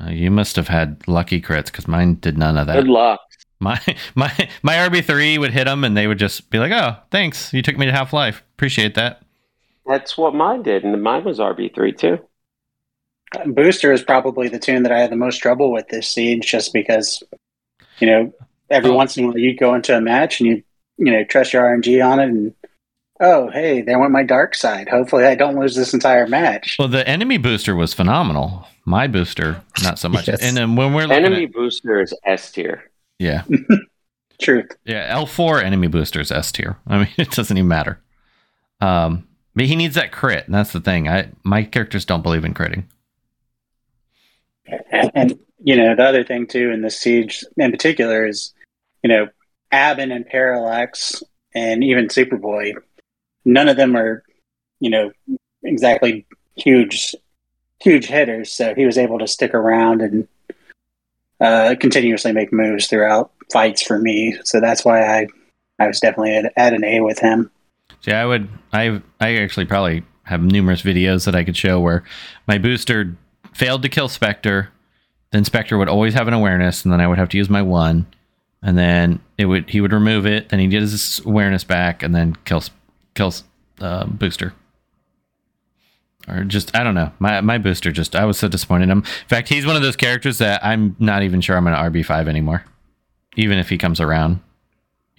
uh, 0.00 0.10
you 0.10 0.30
must 0.30 0.54
have 0.56 0.68
had 0.68 1.02
lucky 1.08 1.40
crits 1.40 1.66
because 1.66 1.88
mine 1.88 2.14
did 2.16 2.36
none 2.38 2.56
of 2.58 2.66
that. 2.68 2.76
Good 2.76 2.88
luck. 2.88 3.20
My 3.60 3.80
my 4.14 4.30
my 4.62 4.74
RB 4.74 5.02
three 5.04 5.36
would 5.38 5.50
hit 5.52 5.64
them, 5.64 5.82
and 5.82 5.96
they 5.96 6.06
would 6.06 6.18
just 6.20 6.48
be 6.50 6.58
like, 6.60 6.70
"Oh, 6.70 6.94
thanks, 7.10 7.52
you 7.52 7.60
took 7.62 7.76
me 7.76 7.86
to 7.86 7.92
half 7.92 8.12
life. 8.12 8.44
Appreciate 8.54 8.94
that." 8.94 9.22
That's 9.88 10.16
what 10.18 10.34
mine 10.34 10.62
did, 10.62 10.84
and 10.84 11.02
mine 11.02 11.24
was 11.24 11.38
RB 11.38 11.74
three 11.74 11.92
too. 11.92 12.18
Booster 13.46 13.92
is 13.92 14.02
probably 14.02 14.48
the 14.48 14.58
tune 14.58 14.82
that 14.84 14.92
I 14.92 15.00
had 15.00 15.10
the 15.10 15.16
most 15.16 15.38
trouble 15.38 15.70
with 15.72 15.88
this 15.88 16.08
siege, 16.08 16.46
just 16.50 16.72
because, 16.72 17.22
you 17.98 18.06
know, 18.06 18.32
every 18.70 18.90
Oh. 18.90 18.94
once 18.94 19.16
in 19.16 19.24
a 19.24 19.26
while 19.28 19.38
you 19.38 19.54
go 19.56 19.74
into 19.74 19.96
a 19.96 20.00
match 20.00 20.40
and 20.40 20.48
you, 20.48 20.62
you 20.96 21.12
know, 21.12 21.24
trust 21.24 21.52
your 21.52 21.62
RNG 21.64 22.02
on 22.06 22.20
it, 22.20 22.24
and 22.28 22.54
oh, 23.20 23.50
hey, 23.50 23.82
there 23.82 23.98
went 23.98 24.12
my 24.12 24.24
Darkseid. 24.24 24.88
Hopefully, 24.88 25.24
I 25.24 25.34
don't 25.34 25.58
lose 25.58 25.74
this 25.76 25.92
entire 25.92 26.26
match. 26.26 26.76
Well, 26.78 26.88
the 26.88 27.06
enemy 27.06 27.36
booster 27.38 27.74
was 27.76 27.92
phenomenal. 27.94 28.66
My 28.86 29.06
booster, 29.06 29.62
not 29.82 29.98
so 29.98 30.08
much. 30.08 30.28
Yes. 30.28 30.40
And 30.42 30.56
then 30.56 30.74
when 30.76 30.94
we're 30.94 31.02
looking 31.06 31.24
Enemy 31.26 31.44
at, 31.44 31.52
booster 31.52 32.00
is 32.00 32.14
S 32.24 32.50
tier. 32.50 32.90
yeah, 33.18 33.42
Truth. 34.40 34.70
yeah, 34.86 35.04
L 35.10 35.26
four 35.26 35.60
enemy 35.62 35.88
booster 35.88 36.20
is 36.20 36.32
S 36.32 36.50
tier. 36.52 36.78
I 36.86 36.98
mean, 36.98 37.08
it 37.18 37.30
doesn't 37.32 37.56
even 37.58 37.68
matter. 37.68 38.00
Um, 38.80 39.27
but 39.58 39.66
he 39.66 39.74
needs 39.74 39.96
that 39.96 40.12
crit, 40.12 40.46
and 40.46 40.54
that's 40.54 40.72
the 40.72 40.80
thing. 40.80 41.08
I 41.08 41.32
my 41.42 41.64
characters 41.64 42.04
don't 42.04 42.22
believe 42.22 42.44
in 42.44 42.54
critting. 42.54 42.84
And, 44.92 45.36
you 45.58 45.74
know, 45.76 45.96
the 45.96 46.04
other 46.04 46.22
thing 46.22 46.46
too 46.46 46.70
in 46.70 46.82
the 46.82 46.90
siege 46.90 47.44
in 47.56 47.72
particular 47.72 48.24
is, 48.24 48.54
you 49.02 49.08
know, 49.08 49.26
Abin 49.72 50.14
and 50.14 50.24
Parallax 50.24 51.24
and 51.56 51.82
even 51.82 52.06
Superboy, 52.06 52.74
none 53.44 53.68
of 53.68 53.76
them 53.76 53.96
are, 53.96 54.22
you 54.78 54.90
know, 54.90 55.10
exactly 55.64 56.24
huge, 56.54 57.16
huge 57.80 58.06
hitters. 58.06 58.52
So 58.52 58.76
he 58.76 58.86
was 58.86 58.96
able 58.96 59.18
to 59.18 59.26
stick 59.26 59.54
around 59.54 60.02
and 60.02 60.28
uh, 61.40 61.74
continuously 61.80 62.30
make 62.30 62.52
moves 62.52 62.86
throughout 62.86 63.32
fights 63.50 63.82
for 63.82 63.98
me. 63.98 64.38
So 64.44 64.60
that's 64.60 64.84
why 64.84 65.02
I, 65.02 65.26
I 65.80 65.88
was 65.88 65.98
definitely 65.98 66.36
at, 66.36 66.52
at 66.56 66.74
an 66.74 66.84
A 66.84 67.00
with 67.00 67.18
him. 67.18 67.50
See, 68.00 68.12
I 68.12 68.24
would, 68.24 68.48
I, 68.72 69.02
I 69.20 69.36
actually 69.36 69.66
probably 69.66 70.04
have 70.24 70.42
numerous 70.42 70.82
videos 70.82 71.24
that 71.24 71.34
I 71.34 71.42
could 71.42 71.56
show 71.56 71.80
where 71.80 72.04
my 72.46 72.58
booster 72.58 73.16
failed 73.54 73.82
to 73.82 73.88
kill 73.88 74.08
Spectre. 74.08 74.70
Then 75.32 75.44
Spectre 75.44 75.76
would 75.76 75.88
always 75.88 76.14
have 76.14 76.28
an 76.28 76.34
awareness, 76.34 76.84
and 76.84 76.92
then 76.92 77.00
I 77.00 77.08
would 77.08 77.18
have 77.18 77.28
to 77.30 77.36
use 77.36 77.50
my 77.50 77.62
one, 77.62 78.06
and 78.62 78.78
then 78.78 79.20
it 79.36 79.46
would 79.46 79.68
he 79.68 79.80
would 79.80 79.92
remove 79.92 80.26
it. 80.26 80.48
Then 80.48 80.60
he 80.60 80.66
get 80.68 80.82
his 80.82 81.20
awareness 81.24 81.64
back, 81.64 82.02
and 82.02 82.14
then 82.14 82.36
kills 82.44 82.70
kills 83.14 83.44
uh, 83.80 84.06
booster. 84.06 84.54
Or 86.28 86.44
just 86.44 86.74
I 86.76 86.82
don't 86.82 86.94
know. 86.94 87.12
My 87.18 87.40
my 87.40 87.58
booster 87.58 87.90
just 87.90 88.14
I 88.14 88.24
was 88.24 88.38
so 88.38 88.48
disappointed 88.48 88.84
in 88.84 88.90
him. 88.90 88.98
In 88.98 89.28
fact, 89.28 89.48
he's 89.48 89.66
one 89.66 89.76
of 89.76 89.82
those 89.82 89.96
characters 89.96 90.38
that 90.38 90.64
I'm 90.64 90.96
not 90.98 91.22
even 91.22 91.40
sure 91.40 91.56
I'm 91.56 91.64
gonna 91.64 91.76
RB 91.76 92.04
five 92.04 92.28
anymore, 92.28 92.64
even 93.36 93.58
if 93.58 93.68
he 93.68 93.78
comes 93.78 94.00
around. 94.00 94.40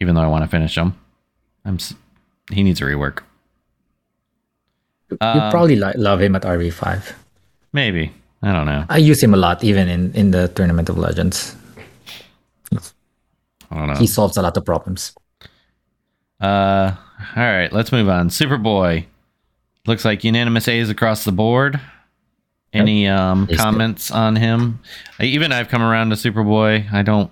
Even 0.01 0.15
though 0.15 0.21
I 0.21 0.27
want 0.27 0.45
to 0.45 0.49
finish 0.49 0.77
him, 0.77 0.97
I'm 1.65 1.77
he 2.51 2.63
needs 2.63 2.81
a 2.81 2.85
rework. 2.85 3.19
you 5.11 5.17
Um, 5.21 5.51
probably 5.51 5.75
li- 5.75 5.93
love 5.95 6.21
him 6.21 6.35
at 6.35 6.43
RB5. 6.43 7.13
Maybe 7.73 8.11
I 8.41 8.51
don't 8.53 8.65
know. 8.65 8.85
I 8.89 8.97
use 8.97 9.21
him 9.21 9.33
a 9.33 9.37
lot, 9.37 9.63
even 9.63 9.87
in, 9.87 10.13
in 10.13 10.31
the 10.31 10.47
Tournament 10.49 10.89
of 10.89 10.97
Legends. 10.97 11.55
I 13.71 13.77
don't 13.77 13.87
know. 13.87 13.95
He 13.95 14.07
solves 14.07 14.37
a 14.37 14.41
lot 14.41 14.57
of 14.57 14.65
problems. 14.65 15.13
Uh, 16.41 16.95
all 17.35 17.43
right, 17.43 17.71
let's 17.71 17.91
move 17.91 18.07
on. 18.09 18.29
Superboy. 18.29 19.05
Looks 19.85 20.05
like 20.05 20.23
unanimous 20.23 20.67
A's 20.67 20.89
across 20.89 21.23
the 21.23 21.31
board. 21.31 21.79
Any 22.71 23.07
um 23.07 23.47
comments 23.47 24.11
on 24.11 24.35
him? 24.35 24.79
I, 25.19 25.23
even 25.25 25.51
I've 25.51 25.69
come 25.69 25.81
around 25.81 26.11
to 26.11 26.15
Superboy. 26.15 26.91
I 26.93 27.01
don't. 27.01 27.31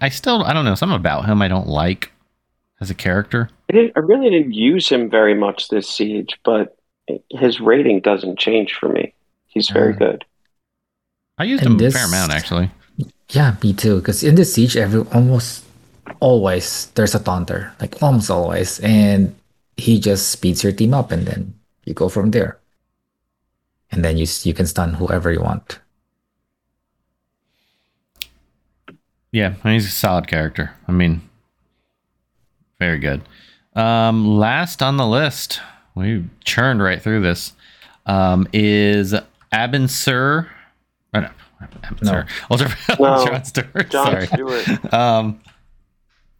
I 0.00 0.10
still 0.10 0.44
I 0.44 0.52
don't 0.52 0.64
know 0.64 0.74
something 0.74 0.96
about 0.96 1.24
him 1.26 1.40
I 1.42 1.48
don't 1.48 1.66
like 1.66 2.12
as 2.80 2.90
a 2.90 2.94
character. 2.94 3.48
I, 3.68 3.72
didn't, 3.72 3.92
I 3.96 4.00
really 4.00 4.30
didn't 4.30 4.52
use 4.52 4.88
him 4.88 5.08
very 5.10 5.34
much 5.34 5.68
this 5.68 5.88
siege, 5.88 6.38
but 6.44 6.76
his 7.30 7.60
rating 7.60 8.00
doesn't 8.00 8.38
change 8.38 8.74
for 8.74 8.88
me. 8.88 9.14
He's 9.46 9.70
very 9.70 9.94
Mm. 9.94 9.98
good. 9.98 10.24
I 11.38 11.44
used 11.44 11.62
And 11.64 11.72
him 11.72 11.78
this- 11.78 11.94
a 11.94 11.98
fair 11.98 12.06
amount 12.06 12.32
actually. 12.32 12.70
Yeah, 13.30 13.56
me 13.62 13.72
too. 13.72 13.96
Because 13.98 14.22
in 14.22 14.34
the 14.36 14.44
siege, 14.44 14.76
every 14.76 15.00
almost 15.12 15.64
always 16.20 16.86
there's 16.94 17.14
a 17.14 17.18
taunter, 17.18 17.72
like 17.80 18.00
almost 18.02 18.30
always, 18.30 18.78
and 18.80 19.34
he 19.76 19.98
just 19.98 20.28
speeds 20.30 20.62
your 20.62 20.72
team 20.72 20.94
up, 20.94 21.10
and 21.10 21.26
then 21.26 21.54
you 21.84 21.94
go 21.94 22.08
from 22.08 22.30
there. 22.30 22.58
And 23.90 24.04
then 24.04 24.16
you 24.18 24.26
you 24.42 24.54
can 24.54 24.66
stun 24.66 24.94
whoever 24.94 25.32
you 25.32 25.40
want. 25.40 25.80
Yeah, 29.32 29.54
he's 29.64 29.86
a 29.86 29.90
solid 29.90 30.28
character. 30.28 30.70
I 30.86 30.92
mean, 30.92 31.22
very 32.78 32.98
good. 32.98 33.22
Um, 33.74 34.38
last 34.38 34.82
on 34.82 34.96
the 34.96 35.06
list, 35.06 35.60
we 35.94 36.24
churned 36.44 36.82
right 36.82 37.00
through 37.02 37.22
this. 37.22 37.52
Um, 38.06 38.46
is 38.52 39.14
Abin 39.52 39.88
Sur? 39.90 40.48
Oh, 41.14 41.20
no, 41.20 41.28
Abin 41.62 42.02
No. 42.02 42.10
Sur. 42.10 42.26
Ultra 42.50 42.76
No. 43.00 43.26
John 43.26 43.44
Stewart. 43.44 43.90
John 43.90 44.06
Sorry. 44.06 44.26
Stewart. 44.26 44.94
Um, 44.94 45.40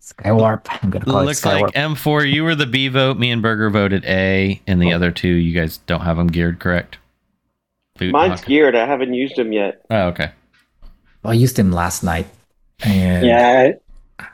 Skywarp. 0.01 0.67
I'm 0.83 0.91
gonna 0.91 1.05
call 1.07 1.25
looks 1.25 1.45
it 1.45 1.49
Skywarp. 1.49 1.63
like 1.63 1.75
M4. 1.75 2.31
You 2.31 2.45
were 2.45 2.55
the 2.55 2.67
B 2.67 2.89
vote. 2.89 3.19
Me 3.19 3.31
and 3.31 3.41
Burger 3.41 3.71
voted 3.71 4.05
A, 4.05 4.61
and 4.67 4.81
the 4.81 4.93
other 4.93 5.11
two, 5.11 5.29
you 5.29 5.59
guys 5.59 5.79
don't 5.79 6.03
have 6.03 6.17
them 6.19 6.27
geared 6.27 6.61
correct. 6.61 6.99
Boot 7.99 8.13
Mine's 8.13 8.41
Hawk. 8.41 8.49
geared. 8.49 8.77
I 8.77 8.87
haven't 8.87 9.15
used 9.15 9.37
them 9.37 9.53
yet. 9.53 9.81
Oh, 9.91 10.09
okay. 10.09 10.33
I 11.25 11.33
used 11.33 11.57
them 11.57 11.73
last 11.73 12.05
night, 12.05 12.27
and 12.81 13.25
Yeah, 13.27 13.71
Uh, 14.19 14.25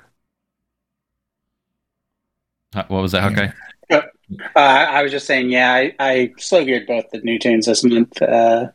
What 2.73 2.91
was 2.91 3.13
that? 3.13 3.33
Okay. 3.33 3.53
Uh, 3.91 4.59
I 4.59 5.03
was 5.03 5.11
just 5.11 5.27
saying, 5.27 5.51
yeah, 5.51 5.75
I, 5.75 5.95
I 5.99 6.33
slow 6.39 6.65
geared 6.65 6.87
both 6.87 7.11
the 7.11 7.19
new 7.19 7.39
tunes 7.39 7.67
this 7.67 7.83
month. 7.83 8.23
Uh, 8.23 8.69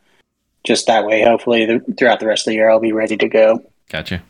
just 0.64 0.86
that 0.86 1.06
way, 1.06 1.22
hopefully, 1.22 1.64
the, 1.64 1.80
throughout 1.96 2.20
the 2.20 2.26
rest 2.26 2.46
of 2.46 2.50
the 2.50 2.56
year, 2.56 2.68
I'll 2.68 2.80
be 2.80 2.92
ready 2.92 3.16
to 3.16 3.28
go. 3.28 3.62
Gotcha. 3.88 4.22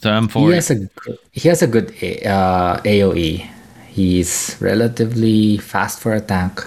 So 0.00 0.08
M4. 0.08 0.48
he 0.48 0.54
has 0.54 0.70
a 0.70 0.88
he 1.32 1.48
has 1.48 1.62
a 1.62 1.66
good 1.66 1.90
uh, 2.24 2.80
AOE. 2.80 3.46
He's 3.88 4.56
relatively 4.60 5.58
fast 5.58 6.00
for 6.00 6.14
a 6.14 6.20
tank, 6.20 6.66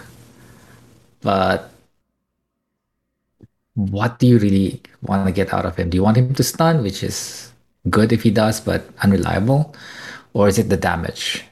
but 1.22 1.72
what 3.74 4.20
do 4.20 4.28
you 4.28 4.38
really 4.38 4.82
want 5.02 5.26
to 5.26 5.32
get 5.32 5.52
out 5.54 5.66
of 5.66 5.76
him? 5.78 5.90
Do 5.90 5.98
you 5.98 6.04
want 6.04 6.18
him 6.18 6.36
to 6.36 6.44
stun, 6.44 6.84
which 6.84 7.02
is 7.02 7.52
good 7.90 8.14
if 8.14 8.22
he 8.22 8.30
does, 8.30 8.60
but 8.60 8.86
unreliable, 9.02 9.74
or 10.34 10.48
is 10.48 10.60
it 10.60 10.70
the 10.70 10.78
damage? 10.78 11.44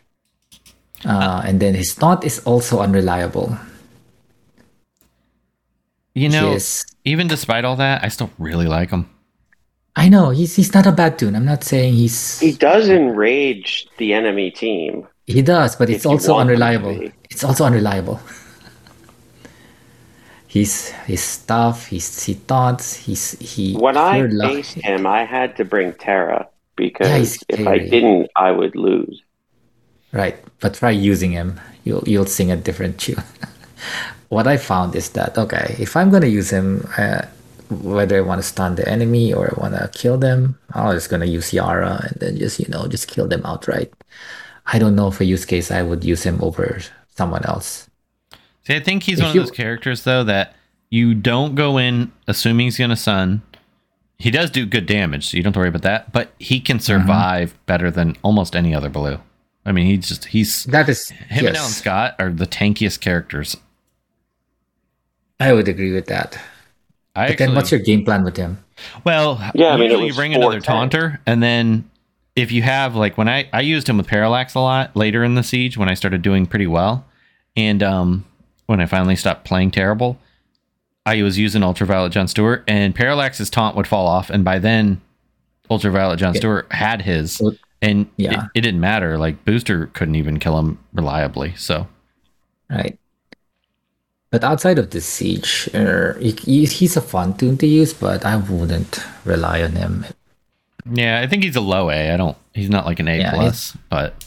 Uh, 1.06 1.42
and 1.46 1.60
then 1.60 1.74
his 1.74 1.96
taunt 1.96 2.24
is 2.24 2.40
also 2.46 2.80
unreliable. 2.80 3.58
you 6.14 6.30
know, 6.30 6.52
Yes. 6.52 6.86
even 7.06 7.28
despite 7.28 7.66
all 7.66 7.76
that, 7.78 8.04
I 8.04 8.10
still 8.10 8.30
really 8.38 8.68
like 8.68 8.90
him. 8.90 9.10
I 9.96 10.10
know 10.10 10.30
he's 10.30 10.56
he's 10.56 10.74
not 10.74 10.86
a 10.86 10.92
bad 10.92 11.18
tune. 11.20 11.36
I'm 11.36 11.46
not 11.46 11.64
saying 11.64 11.94
he's 11.96 12.40
He 12.40 12.52
does 12.54 12.88
enrage 12.90 13.88
the 13.98 14.14
enemy 14.14 14.52
team. 14.52 15.08
He 15.26 15.42
does, 15.42 15.76
but 15.76 15.90
it's 15.90 16.06
also 16.06 16.34
want 16.34 16.50
him 16.50 16.58
to 16.60 16.64
unreliable. 16.64 17.12
It's 17.30 17.44
also 17.44 17.66
unreliable. 17.66 18.20
he's 20.48 20.92
he's 21.08 21.38
tough. 21.44 21.88
He's 21.88 22.24
he 22.24 22.36
taunts. 22.36 22.94
He's 22.96 23.38
he. 23.40 23.76
When 23.76 23.98
I 23.98 24.16
pure 24.16 24.30
luck. 24.32 24.52
faced 24.52 24.74
him, 24.76 25.06
I 25.08 25.24
had 25.26 25.56
to 25.58 25.66
bring 25.66 25.94
Terra 25.94 26.48
because 26.82 27.38
Yeah, 27.50 27.62
if 27.62 27.68
I 27.68 27.78
didn't, 27.78 28.30
I 28.36 28.50
would 28.52 28.76
lose. 28.76 29.22
Right, 30.12 30.38
but 30.60 30.74
try 30.74 30.92
using 30.92 31.32
him. 31.32 31.60
You'll 31.86 32.04
you'll 32.06 32.26
sing 32.38 32.52
a 32.52 32.58
different 32.58 33.00
tune. 33.00 33.24
what 34.36 34.46
I 34.48 34.58
found 34.58 34.96
is 34.96 35.10
that 35.18 35.38
okay, 35.38 35.76
if 35.80 35.96
I'm 35.96 36.10
gonna 36.12 36.28
use 36.40 36.50
him, 36.52 36.86
uh, 36.98 37.24
whether 37.70 38.18
I 38.18 38.22
want 38.30 38.42
to 38.42 38.48
stun 38.48 38.76
the 38.76 38.88
enemy 38.88 39.32
or 39.34 39.48
I 39.48 39.56
want 39.62 39.74
to 39.80 39.88
kill 40.02 40.18
them, 40.18 40.58
I'm 40.74 40.94
just 40.94 41.10
gonna 41.10 41.26
use 41.38 41.54
Yara 41.54 41.94
and 42.08 42.16
then 42.20 42.34
just 42.38 42.60
you 42.60 42.68
know 42.74 42.88
just 42.88 43.08
kill 43.08 43.28
them 43.28 43.42
outright. 43.46 43.94
I 44.74 44.78
don't 44.80 44.96
know 44.96 45.10
for 45.12 45.24
use 45.24 45.46
case 45.46 45.72
I 45.72 45.82
would 45.82 46.04
use 46.04 46.24
him 46.24 46.38
over 46.44 46.80
someone 47.16 47.44
else. 47.46 47.88
See, 48.68 48.76
I 48.76 48.80
think 48.84 49.04
he's 49.04 49.20
If 49.20 49.26
one 49.26 49.36
you- 49.36 49.42
of 49.42 49.48
those 49.48 49.56
characters 49.56 50.04
though 50.04 50.24
that 50.26 50.56
you 50.92 51.16
don't 51.16 51.56
go 51.56 51.78
in 51.80 52.12
assuming 52.28 52.68
he's 52.68 52.78
gonna 52.78 53.00
sun. 53.00 53.42
He 54.22 54.30
does 54.32 54.52
do 54.52 54.66
good 54.66 54.86
damage, 54.86 55.28
so 55.28 55.38
you 55.38 55.44
don't 55.44 55.50
have 55.50 55.54
to 55.56 55.60
worry 55.60 55.70
about 55.70 55.82
that. 55.82 56.12
But 56.12 56.32
he 56.38 56.60
can 56.60 56.80
survive 56.80 57.58
better 57.66 57.90
than 57.90 58.16
almost 58.22 58.56
any 58.56 58.74
other 58.76 58.90
blue. 58.90 59.20
I 59.66 59.72
mean, 59.72 59.88
he's 59.88 60.08
just 60.08 60.26
he's 60.26 60.64
That 60.66 60.88
is 60.90 61.10
him 61.10 61.46
and 61.48 61.56
yes, 61.56 61.58
Alan 61.58 61.72
Scott 61.72 62.16
are 62.20 62.32
the 62.32 62.46
tankiest 62.48 63.00
characters. 63.00 63.58
I 65.40 65.54
would 65.54 65.68
agree 65.68 65.92
with 65.94 66.06
that. 66.08 66.40
I 67.16 67.30
But 67.30 67.38
then, 67.40 67.56
what's 67.56 67.72
your 67.72 67.80
game 67.80 68.06
plan 68.06 68.24
with 68.24 68.38
him? 68.38 68.64
Well, 69.04 69.40
Yeah, 69.54 69.70
I 69.70 69.78
mean, 69.78 69.90
usually 69.90 70.08
you 70.08 70.14
bring 70.14 70.34
another 70.34 70.62
410. 70.62 70.76
taunter, 70.76 71.22
and 71.26 71.42
then 71.44 71.90
if 72.36 72.52
you 72.52 72.62
have 72.62 72.96
like 72.96 73.18
when 73.18 73.28
I 73.28 73.50
I 73.52 73.62
used 73.62 73.90
him 73.90 73.98
with 73.98 74.08
parallax 74.08 74.54
a 74.56 74.60
lot 74.60 74.96
later 74.96 75.24
in 75.24 75.36
the 75.36 75.44
siege 75.44 75.78
when 75.78 75.90
I 75.90 75.94
started 75.96 76.22
doing 76.22 76.46
pretty 76.46 76.68
well, 76.68 77.06
and 77.58 77.84
um 77.84 78.26
when 78.68 78.80
I 78.80 78.86
finally 78.86 79.16
stopped 79.16 79.44
playing 79.46 79.72
terrible, 79.72 80.18
I 81.06 81.22
was 81.24 81.38
using 81.38 81.64
ultraviolet 81.64 82.12
John 82.12 82.28
Stewart, 82.28 82.64
and 82.68 82.94
parallax's 82.94 83.50
taunt 83.50 83.76
would 83.76 83.88
fall 83.88 84.08
off, 84.08 84.30
and 84.30 84.46
by 84.46 84.60
then 84.60 85.02
ultraviolet 85.70 86.20
John. 86.20 86.36
Stewart 86.36 86.72
had 86.72 87.02
his, 87.02 87.42
and 87.82 88.08
Yeah. 88.18 88.46
it, 88.46 88.50
it 88.56 88.62
didn't 88.62 88.80
matter. 88.82 89.18
Like 89.18 89.44
booster 89.46 89.88
couldn't 89.88 90.16
even 90.16 90.40
kill 90.40 90.60
him 90.60 90.78
reliably, 90.94 91.56
so. 91.56 91.88
Right. 92.70 92.98
But 94.30 94.44
outside 94.46 94.80
of 94.80 94.92
the 94.92 95.02
siege, 95.02 95.70
er, 95.74 96.18
he, 96.22 96.32
he- 96.32 96.66
he's 96.66 96.96
a 96.96 97.02
fun 97.02 97.36
tune 97.36 97.58
to 97.58 97.68
use, 97.68 97.94
but 97.94 98.26
I 98.26 98.38
wouldn't 98.38 99.04
rely 99.26 99.62
on 99.64 99.72
him. 99.74 100.06
Yeah, 100.90 101.20
I 101.20 101.28
think 101.28 101.44
he's 101.44 101.56
a 101.58 101.62
low 101.62 101.90
A. 101.90 102.12
I 102.14 102.18
don't. 102.18 102.38
He's 102.54 102.70
not 102.70 102.86
like 102.86 103.00
an 103.00 103.08
A 103.08 103.18
Yeah, 103.20 103.34
plus, 103.34 103.76
but 103.90 104.26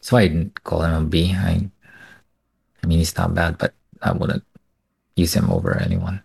So 0.00 0.16
I 0.16 0.26
didn't 0.28 0.62
call 0.64 0.82
him 0.82 0.92
a 0.94 1.04
B. 1.06 1.32
I, 1.36 1.68
I 2.82 2.86
mean, 2.86 2.98
he's 2.98 3.16
not 3.16 3.34
bad, 3.34 3.58
but 3.58 3.74
I 4.02 4.12
wouldn't 4.12 4.42
use 5.20 5.34
him 5.34 5.50
over 5.50 5.76
anyone, 5.76 6.22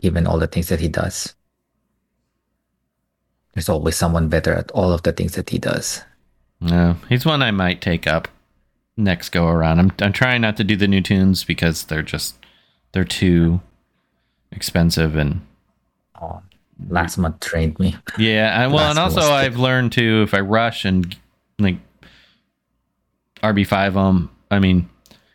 given 0.00 0.26
all 0.26 0.38
the 0.38 0.46
things 0.46 0.68
that 0.68 0.80
he 0.80 0.88
does. 0.88 1.34
There's 3.54 3.68
always 3.68 3.96
someone 3.96 4.28
better 4.28 4.52
at 4.54 4.70
all 4.72 4.92
of 4.92 5.02
the 5.02 5.12
things 5.12 5.34
that 5.34 5.50
he 5.50 5.58
does. 5.58 6.02
No, 6.60 6.96
he's 7.08 7.26
one 7.26 7.42
I 7.42 7.50
might 7.50 7.80
take 7.80 8.06
up 8.06 8.28
next 8.96 9.30
go 9.30 9.46
around. 9.48 9.78
I'm 9.78 9.92
I'm 10.00 10.12
trying 10.12 10.40
not 10.42 10.56
to 10.58 10.64
do 10.64 10.76
the 10.76 10.88
new 10.88 11.00
tunes 11.00 11.42
because 11.44 11.84
they're 11.84 12.02
just 12.02 12.36
they're 12.92 13.04
too 13.04 13.60
expensive 14.52 15.16
and 15.16 15.40
Oh, 16.20 16.42
last 16.88 17.16
month 17.16 17.40
trained 17.40 17.78
me. 17.78 17.96
yeah. 18.18 18.54
I, 18.54 18.66
well, 18.66 18.76
Last 18.76 18.90
and 18.90 18.98
also 18.98 19.32
I've 19.32 19.56
learned 19.56 19.92
to 19.92 20.22
if 20.22 20.34
I 20.34 20.40
rush 20.40 20.84
and 20.84 21.16
like 21.58 21.76
RB 23.42 23.66
five 23.66 23.96
um. 23.96 24.30
I 24.50 24.58
mean, 24.58 24.88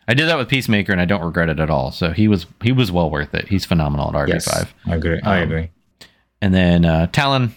I 0.08 0.14
did 0.14 0.28
that 0.28 0.38
with 0.38 0.48
Peacemaker 0.48 0.92
and 0.92 1.00
I 1.00 1.04
don't 1.04 1.24
regret 1.24 1.48
it 1.48 1.58
at 1.60 1.70
all. 1.70 1.90
So 1.90 2.12
he 2.12 2.28
was 2.28 2.46
he 2.62 2.72
was 2.72 2.92
well 2.92 3.10
worth 3.10 3.34
it. 3.34 3.48
He's 3.48 3.64
phenomenal 3.64 4.08
at 4.08 4.14
RB 4.14 4.28
Yes, 4.28 4.44
five. 4.44 4.74
I 4.86 4.94
agree. 4.96 5.20
I 5.24 5.40
Um, 5.40 5.42
agree. 5.42 5.70
And 6.42 6.54
then 6.54 6.84
uh, 6.84 7.06
Talon, 7.08 7.54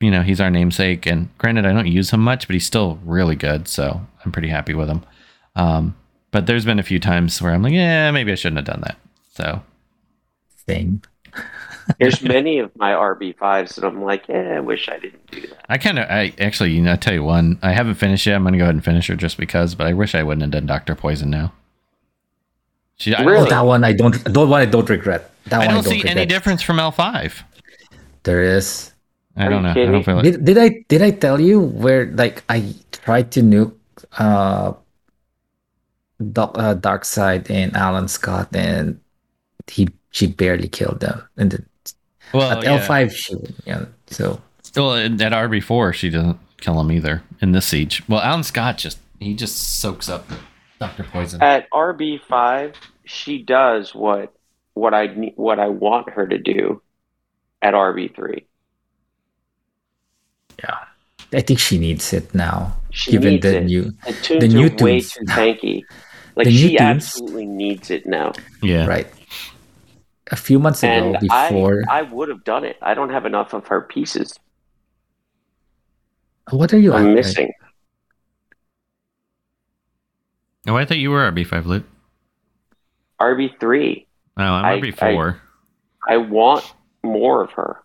you 0.00 0.10
know, 0.10 0.22
he's 0.22 0.40
our 0.40 0.50
namesake. 0.50 1.06
And 1.06 1.28
granted, 1.38 1.66
I 1.66 1.72
don't 1.72 1.86
use 1.86 2.10
him 2.10 2.20
much, 2.20 2.46
but 2.48 2.54
he's 2.54 2.66
still 2.66 2.98
really 3.04 3.36
good. 3.36 3.68
So 3.68 4.00
I'm 4.24 4.32
pretty 4.32 4.48
happy 4.48 4.74
with 4.74 4.88
him. 4.88 5.04
Um, 5.56 5.96
but 6.30 6.46
there's 6.46 6.64
been 6.64 6.78
a 6.78 6.82
few 6.84 7.00
times 7.00 7.40
where 7.42 7.52
I'm 7.52 7.62
like, 7.62 7.72
yeah, 7.72 8.10
maybe 8.10 8.32
I 8.32 8.36
shouldn't 8.36 8.58
have 8.58 8.66
done 8.74 8.82
that. 8.82 8.98
So 9.34 9.62
Same. 10.66 11.02
There's 11.98 12.22
many 12.22 12.58
of 12.58 12.74
my 12.76 12.92
RB5s 12.94 13.74
that 13.76 13.84
I'm 13.84 14.02
like, 14.02 14.28
eh, 14.28 14.56
I 14.56 14.60
wish 14.60 14.88
I 14.88 14.98
didn't 14.98 15.30
do 15.30 15.46
that. 15.48 15.66
I 15.68 15.78
kind 15.78 15.98
of, 15.98 16.08
I 16.10 16.32
actually, 16.38 16.72
you 16.72 16.82
know, 16.82 16.92
I 16.92 16.96
tell 16.96 17.14
you 17.14 17.22
one, 17.24 17.58
I 17.62 17.72
haven't 17.72 17.94
finished 17.96 18.26
yet. 18.26 18.36
I'm 18.36 18.42
going 18.42 18.52
to 18.52 18.58
go 18.58 18.64
ahead 18.64 18.74
and 18.74 18.84
finish 18.84 19.06
her 19.08 19.16
just 19.16 19.36
because, 19.36 19.74
but 19.74 19.86
I 19.86 19.92
wish 19.92 20.14
I 20.14 20.22
wouldn't 20.22 20.42
have 20.42 20.50
done 20.50 20.66
Dr. 20.66 20.94
Poison 20.94 21.30
now. 21.30 21.52
She, 22.98 23.14
I, 23.14 23.22
Really? 23.22 23.46
Oh, 23.46 23.50
that 23.50 23.64
one 23.64 23.84
I 23.84 23.92
don't. 23.92 24.12
That 24.24 24.34
one 24.46 24.60
I 24.60 24.66
don't 24.66 24.88
regret. 24.88 25.30
That 25.46 25.62
I 25.62 25.66
one 25.66 25.74
don't 25.76 25.84
see 25.84 25.96
regret. 26.02 26.16
any 26.16 26.26
difference 26.26 26.62
from 26.62 26.76
L5. 26.78 27.42
There 28.24 28.42
is. 28.42 28.92
I 29.36 29.46
Are 29.46 29.50
don't 29.50 29.62
know. 29.62 29.70
I 29.70 29.74
don't 29.74 30.02
feel 30.02 30.16
like, 30.16 30.24
Did, 30.24 30.44
did 30.44 30.58
I 30.58 30.84
did 30.88 31.02
I 31.02 31.10
tell 31.12 31.40
you 31.40 31.60
where 31.60 32.06
like 32.06 32.42
I 32.48 32.74
tried 32.90 33.30
to 33.32 33.40
nuke 33.40 33.72
uh, 34.18 34.72
Doc, 36.32 36.58
uh 36.58 36.74
Darkseid 36.74 37.48
and 37.48 37.76
Alan 37.76 38.08
Scott 38.08 38.48
and 38.54 38.98
he 39.68 39.88
she 40.10 40.26
barely 40.26 40.66
killed 40.68 40.98
them 41.00 41.22
and 41.36 41.52
then 41.52 41.66
well, 42.34 42.50
at 42.50 42.58
Oh, 42.58 42.62
yeah. 42.62 42.84
L5 42.84 43.12
she 43.12 43.36
yeah 43.64 43.84
so 44.08 44.40
Well, 44.74 44.94
at 44.96 45.12
RB4, 45.12 45.94
she 45.94 46.10
doesn't 46.10 46.38
kill 46.60 46.80
him 46.80 46.90
either 46.90 47.22
in 47.40 47.52
this 47.52 47.66
siege. 47.66 48.02
Well, 48.08 48.20
Alan 48.20 48.42
Scott 48.42 48.76
just, 48.78 48.98
he 49.20 49.34
just 49.34 49.78
soaks 49.80 50.08
up 50.08 50.26
Dr. 50.80 51.04
Poison. 51.04 51.42
At 51.42 51.68
RB5, 51.70 52.74
she 53.04 53.42
does 53.42 53.94
what 53.94 54.32
what 54.74 54.94
I 54.94 55.08
what 55.36 55.58
I 55.58 55.68
want 55.68 56.10
her 56.10 56.26
to 56.26 56.38
do 56.38 56.80
at 57.62 57.74
RB3. 57.74 58.44
yeah 60.62 60.78
I 61.32 61.40
think 61.42 61.58
she 61.58 61.78
needs 61.78 62.12
it 62.12 62.34
now 62.34 62.76
She 62.90 63.10
given 63.12 63.34
needs 63.34 63.42
the 63.42 63.56
it. 63.58 63.64
new 63.64 63.92
The 64.06 64.38
the 64.38 64.48
new 64.48 64.66
are 64.66 64.84
way 64.84 65.00
tunes. 65.00 65.12
too 65.12 65.24
tanky. 65.26 65.82
Like 66.36 66.46
The 66.46 66.52
new 66.52 66.68
she 66.68 66.76
tunes. 66.76 66.78
absolutely 66.78 67.46
needs 67.46 67.90
it 67.90 68.06
now. 68.06 68.32
Yeah. 68.62 68.86
right 68.86 69.08
a 70.30 70.36
few 70.36 70.58
months 70.58 70.82
ago 70.84 70.92
And 70.92 71.18
before 71.20 71.82
I 71.88 72.00
I 72.00 72.02
would 72.02 72.28
have 72.28 72.44
done 72.44 72.64
it. 72.64 72.76
I 72.82 72.94
don't 72.94 73.10
have 73.10 73.26
enough 73.26 73.52
of 73.54 73.66
her 73.68 73.80
pieces. 73.82 74.38
what 76.50 76.72
are 76.72 76.78
you 76.78 76.92
I'm 76.94 77.14
missing. 77.14 77.52
Oh, 80.68 80.76
I 80.76 80.84
thought 80.84 80.98
you 80.98 81.10
were 81.10 81.30
RB5, 81.32 81.64
Luke. 81.64 81.84
RB3. 83.20 84.06
Oh, 84.36 84.42
I'm 84.42 84.64
I- 84.64 84.80
RB4. 84.80 85.36
I 86.06 86.16
want 86.18 86.72
more 87.02 87.42
of 87.42 87.50
her. 87.52 87.82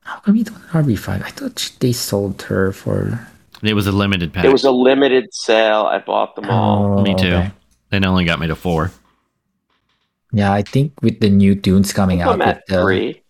how 0.00 0.20
come 0.20 0.36
you 0.36 0.44
don't 0.44 0.62
RB5 0.68 1.22
I 1.24 1.30
thought 1.30 1.58
sh- 1.58 1.70
they 1.80 1.92
sold 1.92 2.40
her 2.42 2.72
for 2.72 3.26
it 3.62 3.74
was 3.74 3.86
a 3.86 3.92
limited 3.92 4.32
pack. 4.32 4.44
It 4.44 4.52
was 4.52 4.64
a 4.64 4.70
limited 4.70 5.32
sale. 5.32 5.82
I 5.86 5.98
bought 5.98 6.36
them 6.36 6.44
oh, 6.46 6.52
all. 6.52 6.98
Oh, 6.98 7.02
Me 7.02 7.14
too. 7.14 7.34
okay. 7.34 7.52
They 7.90 8.00
only 8.00 8.24
got 8.24 8.38
me 8.38 8.46
to 8.46 8.54
four. 8.54 8.92
Yeah, 10.32 10.52
I 10.52 10.62
think 10.62 10.92
with 11.02 11.20
the 11.20 11.30
new 11.30 11.54
tunes 11.54 11.92
coming 11.92 12.20
out 12.20 12.34
I'm 12.34 12.38
with 12.40 12.48
at 12.48 12.66
the 12.66 12.82
three. 12.82 13.22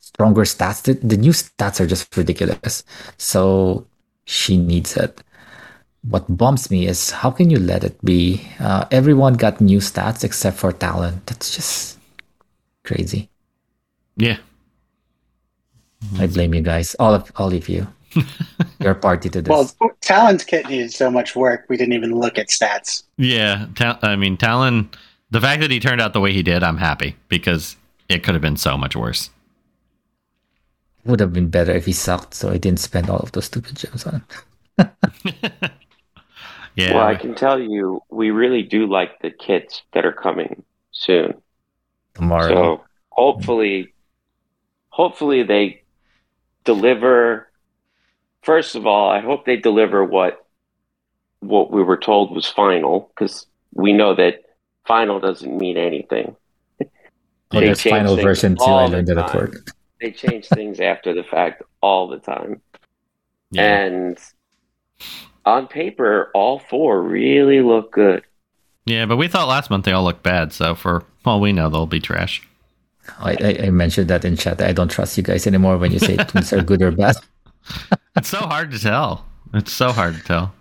stronger 0.00 0.42
stats, 0.42 0.82
the, 0.82 0.94
the 0.94 1.16
new 1.16 1.30
stats 1.30 1.80
are 1.80 1.86
just 1.86 2.14
ridiculous. 2.16 2.82
So 3.18 3.86
she 4.24 4.56
needs 4.56 4.96
it. 4.96 5.22
What 6.02 6.24
bumps 6.34 6.70
me 6.70 6.86
is 6.86 7.10
how 7.10 7.30
can 7.30 7.50
you 7.50 7.58
let 7.58 7.84
it 7.84 8.02
be? 8.04 8.48
Uh, 8.58 8.86
everyone 8.90 9.34
got 9.34 9.60
new 9.60 9.78
stats 9.78 10.24
except 10.24 10.56
for 10.56 10.72
Talon. 10.72 11.20
That's 11.26 11.54
just 11.54 11.98
crazy. 12.84 13.28
Yeah. 14.16 14.38
I 16.18 16.26
blame 16.26 16.54
you 16.54 16.62
guys, 16.62 16.94
all 16.98 17.14
of 17.14 17.30
all 17.36 17.52
of 17.52 17.68
you. 17.68 17.86
You're 18.80 18.94
party 18.94 19.28
to 19.28 19.42
this. 19.42 19.50
Well, 19.50 19.70
Talon's 20.00 20.42
kit 20.44 20.68
needed 20.68 20.92
so 20.92 21.10
much 21.10 21.36
work, 21.36 21.66
we 21.68 21.76
didn't 21.76 21.92
even 21.92 22.14
look 22.18 22.38
at 22.38 22.48
stats. 22.48 23.04
Yeah. 23.18 23.66
Ta- 23.76 23.98
I 24.02 24.16
mean, 24.16 24.36
Talon, 24.36 24.90
the 25.30 25.40
fact 25.40 25.60
that 25.60 25.70
he 25.70 25.78
turned 25.78 26.00
out 26.00 26.12
the 26.12 26.20
way 26.20 26.32
he 26.32 26.42
did, 26.42 26.62
I'm 26.62 26.78
happy 26.78 27.16
because 27.28 27.76
it 28.08 28.22
could 28.24 28.34
have 28.34 28.42
been 28.42 28.56
so 28.56 28.76
much 28.76 28.96
worse. 28.96 29.30
would 31.04 31.20
have 31.20 31.32
been 31.32 31.48
better 31.48 31.72
if 31.72 31.86
he 31.86 31.92
sucked, 31.92 32.34
so 32.34 32.50
I 32.50 32.56
didn't 32.56 32.80
spend 32.80 33.08
all 33.10 33.18
of 33.20 33.32
those 33.32 33.44
stupid 33.44 33.76
gems 33.76 34.06
on 34.06 34.24
him. 34.78 34.90
Yeah. 36.74 36.94
Well, 36.94 37.06
I 37.06 37.16
can 37.16 37.34
tell 37.34 37.60
you, 37.60 38.02
we 38.10 38.30
really 38.30 38.62
do 38.62 38.86
like 38.86 39.20
the 39.20 39.30
kits 39.30 39.82
that 39.92 40.04
are 40.04 40.12
coming 40.12 40.62
soon. 40.92 41.34
Tomorrow. 42.14 42.48
So 42.48 42.84
hopefully, 43.10 43.92
hopefully 44.88 45.42
they 45.42 45.82
deliver. 46.64 47.48
First 48.42 48.74
of 48.74 48.86
all, 48.86 49.10
I 49.10 49.20
hope 49.20 49.44
they 49.44 49.56
deliver 49.56 50.04
what 50.04 50.46
what 51.40 51.70
we 51.70 51.82
were 51.82 51.96
told 51.96 52.34
was 52.34 52.46
final, 52.46 53.10
because 53.14 53.46
we 53.72 53.92
know 53.92 54.14
that 54.14 54.42
final 54.86 55.20
doesn't 55.20 55.56
mean 55.56 55.76
anything. 55.76 56.36
oh, 56.80 56.86
they 57.60 57.74
final 57.74 58.16
version 58.16 58.56
too. 58.56 58.64
I 58.64 58.66
all 58.66 58.88
the 58.88 58.96
learned 58.96 59.08
that 59.08 59.18
at 59.18 59.28
time. 59.28 59.36
work. 59.36 59.70
They 60.00 60.12
change 60.12 60.46
things 60.46 60.80
after 60.80 61.12
the 61.12 61.24
fact 61.24 61.62
all 61.80 62.08
the 62.08 62.18
time. 62.18 62.60
yeah. 63.50 63.84
And 63.84 64.18
on 65.46 65.66
paper, 65.66 66.30
all 66.34 66.58
four 66.58 67.02
really 67.02 67.60
look 67.62 67.92
good. 67.92 68.22
yeah, 68.86 69.06
but 69.06 69.16
we 69.16 69.28
thought 69.28 69.48
last 69.48 69.70
month 69.70 69.84
they 69.84 69.92
all 69.92 70.04
looked 70.04 70.22
bad. 70.22 70.52
So 70.52 70.74
for 70.74 71.04
all 71.24 71.40
we 71.40 71.52
know, 71.52 71.68
they'll 71.68 71.86
be 71.86 72.00
trash. 72.00 72.46
Oh, 73.08 73.26
I, 73.26 73.36
I, 73.40 73.58
I 73.66 73.70
mentioned 73.70 74.08
that 74.08 74.24
in 74.24 74.36
chat. 74.36 74.60
I 74.60 74.72
don't 74.72 74.90
trust 74.90 75.16
you 75.16 75.22
guys 75.22 75.46
anymore 75.46 75.78
when 75.78 75.92
you 75.92 75.98
say 75.98 76.16
tunes 76.28 76.52
are 76.52 76.62
good 76.62 76.82
or 76.82 76.90
bad. 76.92 77.16
it's 78.16 78.28
so 78.28 78.38
hard 78.38 78.70
to 78.72 78.78
tell. 78.78 79.24
It's 79.54 79.72
so 79.72 79.92
hard 79.92 80.14
to 80.14 80.22
tell. 80.22 80.54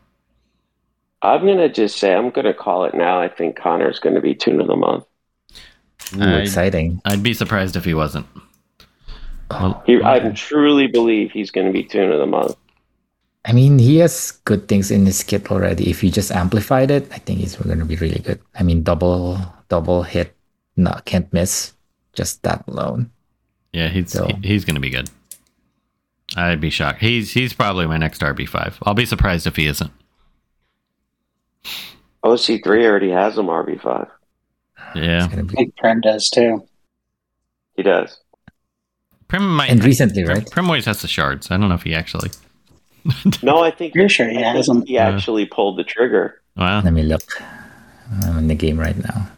I'm 1.21 1.45
gonna 1.45 1.69
just 1.69 1.97
say 1.97 2.13
I'm 2.15 2.29
gonna 2.29 2.53
call 2.53 2.85
it 2.85 2.93
now. 2.95 3.19
I 3.19 3.27
think 3.27 3.57
Connor's 3.57 3.99
gonna 3.99 4.21
be 4.21 4.33
tune 4.33 4.61
of 4.61 4.67
the 4.67 4.75
month. 4.77 5.03
Ooh, 6.15 6.21
I- 6.23 6.39
exciting. 6.39 7.01
I'd 7.05 7.21
be 7.21 7.33
surprised 7.33 7.75
if 7.75 7.83
he 7.85 7.93
wasn't. 7.93 8.25
Well, 9.51 9.83
He, 9.85 10.01
I 10.03 10.19
truly 10.31 10.87
believe 10.87 11.31
he's 11.31 11.51
gonna 11.51 11.71
be 11.73 11.83
tune 11.83 12.11
of 12.11 12.19
the 12.19 12.25
month. 12.25 12.55
I 13.49 13.51
mean, 13.51 13.79
he 13.79 13.97
has 13.97 14.31
good 14.45 14.67
things 14.67 14.91
in 14.91 15.07
his 15.07 15.23
kit 15.23 15.49
already. 15.49 15.89
If 15.89 16.03
you 16.03 16.11
just 16.11 16.29
amplified 16.31 16.91
it, 16.91 17.09
I 17.11 17.17
think 17.17 17.39
he's 17.39 17.55
going 17.55 17.79
to 17.79 17.85
be 17.85 17.95
really 17.95 18.19
good. 18.19 18.39
I 18.53 18.61
mean, 18.61 18.83
double 18.83 19.41
double 19.69 20.03
hit, 20.03 20.35
no, 20.77 20.93
can't 21.05 21.31
miss. 21.33 21.73
Just 22.13 22.43
that 22.43 22.63
alone. 22.67 23.09
yeah, 23.73 23.87
he's 23.87 24.11
So- 24.11 24.27
he- 24.27 24.47
he's 24.49 24.65
gonna 24.65 24.79
be 24.79 24.89
good. 24.91 25.09
I'd 26.37 26.59
be 26.61 26.69
shocked. 26.69 27.01
He's 27.01 27.31
he's 27.31 27.53
probably 27.53 27.87
my 27.87 27.97
next 27.97 28.21
RB 28.21 28.45
five. 28.47 28.77
I'll 28.85 28.93
be 28.93 29.05
surprised 29.05 29.47
if 29.47 29.55
he 29.55 29.65
isn't. 29.65 29.91
OC3 32.23 32.85
already 32.85 33.09
has 33.11 33.37
him 33.37 33.47
RB5. 33.47 34.07
Yeah, 34.95 35.25
It's 35.25 35.27
gonna 35.33 35.43
I 35.43 35.55
think 35.55 35.75
Prem 35.77 36.01
does 36.01 36.29
too. 36.29 36.67
He 37.75 37.83
does. 37.83 38.19
Prim 39.27 39.55
might. 39.55 39.69
And 39.71 39.83
recently, 39.83 40.23
Prim, 40.23 40.37
right? 40.37 40.51
Prim 40.51 40.65
always 40.65 40.85
has 40.85 41.01
the 41.01 41.07
shards. 41.07 41.49
I 41.51 41.57
don't 41.57 41.69
know 41.69 41.75
if 41.75 41.83
he 41.83 41.93
actually. 41.95 42.29
No, 43.43 43.59
I 43.59 43.71
think 43.71 43.93
Pretty 43.93 44.09
sure 44.09 44.27
he 44.29 44.41
has 44.41 44.67
think 44.67 44.87
he 44.87 44.93
Yeah. 44.95 45.09
actually 45.09 45.45
pulled 45.45 45.77
the 45.77 45.83
trigger. 45.83 46.41
Wow. 46.55 46.81
Let 46.81 46.93
me 46.93 47.03
look. 47.03 47.41
I'm 48.23 48.37
in 48.39 48.47
the 48.47 48.55
game 48.55 48.79
right 48.79 48.97
now. 48.97 49.29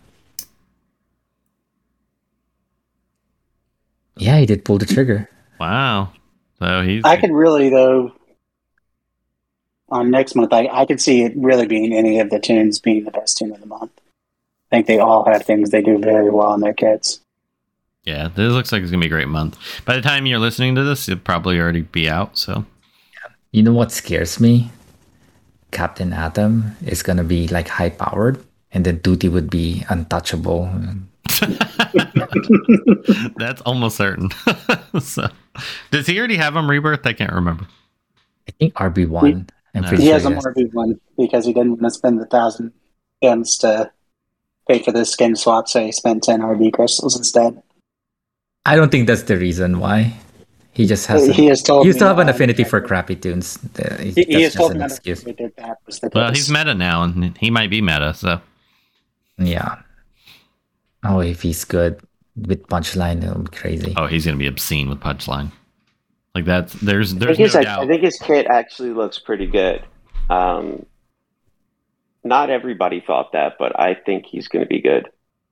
Yeah, 4.17 4.37
he 4.39 4.45
did 4.45 4.65
pull 4.65 4.77
the 4.77 4.85
trigger. 4.85 5.29
Wow. 5.59 6.11
So 6.59 6.81
he's. 6.83 7.03
I 7.03 7.17
could 7.17 7.31
really 7.31 7.69
though 7.69 8.11
on 9.89 10.09
next 10.11 10.35
month. 10.35 10.53
I, 10.53 10.67
I 10.71 10.85
could 10.85 11.01
see 11.01 11.23
it 11.23 11.33
really 11.35 11.65
being 11.65 11.93
any 11.93 12.19
of 12.19 12.29
the 12.29 12.39
tunes 12.39 12.79
being 12.79 13.03
the 13.03 13.11
best 13.11 13.37
tune 13.37 13.51
of 13.51 13.59
the 13.59 13.65
month. 13.65 13.91
I 14.71 14.75
think 14.77 14.87
they 14.87 14.99
all 14.99 15.25
have 15.25 15.43
things 15.45 15.69
they 15.69 15.81
do 15.81 15.97
very 15.97 16.29
well 16.29 16.53
in 16.53 16.61
their 16.61 16.73
kits. 16.73 17.19
Yeah, 18.03 18.29
this 18.29 18.51
looks 18.53 18.71
like 18.71 18.81
it's 18.81 18.91
gonna 18.91 19.01
be 19.01 19.07
a 19.07 19.09
great 19.09 19.27
month. 19.27 19.57
By 19.85 19.95
the 19.95 20.01
time 20.01 20.25
you're 20.25 20.39
listening 20.39 20.75
to 20.75 20.83
this, 20.83 21.07
it'll 21.09 21.21
probably 21.21 21.59
already 21.59 21.81
be 21.81 22.09
out. 22.09 22.37
So 22.37 22.65
You 23.51 23.63
know 23.63 23.73
what 23.73 23.91
scares 23.91 24.39
me? 24.39 24.71
Captain 25.71 26.13
Atom 26.13 26.75
is 26.85 27.03
gonna 27.03 27.23
be 27.23 27.47
like 27.47 27.67
high 27.67 27.89
powered, 27.89 28.43
and 28.71 28.85
then 28.85 28.97
Duty 28.99 29.29
would 29.29 29.49
be 29.49 29.85
untouchable. 29.89 30.69
that's 33.37 33.61
almost 33.61 33.97
certain. 33.97 34.29
so, 34.99 35.27
does 35.91 36.07
he 36.07 36.17
already 36.19 36.37
have 36.37 36.55
him 36.55 36.69
rebirth? 36.69 37.05
I 37.05 37.13
can't 37.13 37.31
remember. 37.33 37.65
I 38.47 38.51
think 38.59 38.73
RB 38.75 39.07
one. 39.07 39.47
I'm 39.73 39.81
No. 39.83 39.87
pretty 39.87 40.03
He 40.03 40.09
sure 40.09 40.13
has 40.15 40.25
a 40.25 40.29
he 40.29 40.35
has. 40.35 40.43
more 40.43 40.53
big 40.53 40.73
one 40.73 40.99
because 41.17 41.45
he 41.45 41.53
didn't 41.53 41.71
want 41.71 41.83
to 41.83 41.91
spend 41.91 42.19
the 42.19 42.25
thousand 42.25 42.73
gems 43.23 43.57
to 43.59 43.91
pay 44.67 44.79
for 44.79 44.91
the 44.91 45.05
skin 45.05 45.35
swap, 45.35 45.67
so 45.69 45.83
he 45.85 45.91
spent 45.91 46.23
ten 46.23 46.41
RB 46.41 46.71
crystals 46.73 47.15
instead. 47.17 47.61
I 48.65 48.75
don't 48.75 48.91
think 48.91 49.07
that's 49.07 49.23
the 49.23 49.37
reason 49.37 49.79
why. 49.79 50.13
He 50.73 50.85
just 50.85 51.05
has. 51.07 51.27
he 51.27 51.47
has 51.47 51.61
told 51.61 51.85
You 51.85 51.91
me 51.91 51.95
still 51.95 52.07
have 52.07 52.19
an 52.19 52.29
affinity 52.29 52.63
for 52.63 52.79
crappy 52.79 53.15
tunes. 53.15 53.59
He, 53.61 53.67
that's 53.73 54.03
he 54.15 54.33
has 54.33 54.43
just 54.43 54.57
told 54.57 54.71
an 54.71 54.79
me 54.79 54.85
excuse. 54.85 55.21
that 55.23 55.53
that 55.57 55.77
was 55.85 55.99
the 55.99 56.09
Well, 56.13 56.31
he's 56.31 56.49
meta 56.49 56.73
now, 56.73 57.03
and 57.03 57.37
he 57.37 57.49
might 57.51 57.69
be 57.69 57.81
meta. 57.81 58.13
So 58.13 58.39
Yeah. 59.37 59.79
Oh, 61.03 61.19
if 61.19 61.41
he's 61.41 61.65
good 61.65 61.99
with 62.35 62.65
punchline, 62.67 63.23
it'll 63.23 63.41
be 63.43 63.51
crazy. 63.51 63.93
oh, 63.97 64.07
he's 64.07 64.25
gonna 64.25 64.37
be 64.37 64.47
obscene 64.47 64.87
with 64.87 64.99
punchline. 65.01 65.51
Like 66.35 66.45
that's 66.45 66.71
there's 66.73 67.13
I 67.15 67.19
think, 67.19 67.39
no 67.39 67.43
his, 67.43 67.53
doubt. 67.53 67.83
I 67.83 67.87
think 67.87 68.03
his 68.03 68.17
kit 68.17 68.47
actually 68.47 68.91
looks 68.91 69.19
pretty 69.19 69.47
good. 69.47 69.83
Um, 70.29 70.85
not 72.23 72.49
everybody 72.49 73.03
thought 73.05 73.33
that, 73.33 73.55
but 73.59 73.77
I 73.77 73.95
think 73.95 74.25
he's 74.25 74.47
going 74.47 74.63
to 74.63 74.69
be 74.69 74.79
good. 74.81 75.09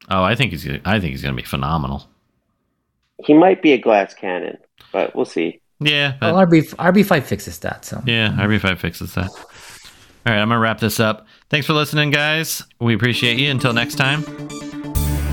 oh, 0.10 0.24
I 0.24 0.36
think 0.36 0.52
he's 0.52 0.66
I 0.86 1.00
think 1.02 1.12
he's 1.12 1.22
gonna 1.22 1.36
be 1.36 1.44
phenomenal. 1.44 2.08
He 3.24 3.34
might 3.34 3.62
be 3.62 3.74
a 3.74 3.78
glass 3.78 4.14
cannon, 4.14 4.58
but 4.94 5.16
we'll 5.16 5.26
see. 5.26 5.62
Yeah, 5.80 6.14
but- 6.20 6.34
Well, 6.34 6.46
RB 6.46 6.62
RB 6.78 7.04
five 7.06 7.26
fixes 7.26 7.60
that. 7.60 7.86
So 7.86 8.02
Yeah, 8.06 8.36
RB5 8.38 8.80
fixes 8.80 9.14
that. 9.16 9.30
All 9.30 10.34
right, 10.34 10.40
I'm 10.42 10.50
gonna 10.50 10.60
wrap 10.60 10.80
this 10.80 11.00
up. 11.00 11.26
Thanks 11.50 11.66
for 11.66 11.74
listening, 11.74 12.12
guys. 12.12 12.64
We 12.80 12.94
appreciate 12.94 13.40
you. 13.40 13.50
Until 13.50 13.74
next 13.74 13.96
time. 13.96 14.22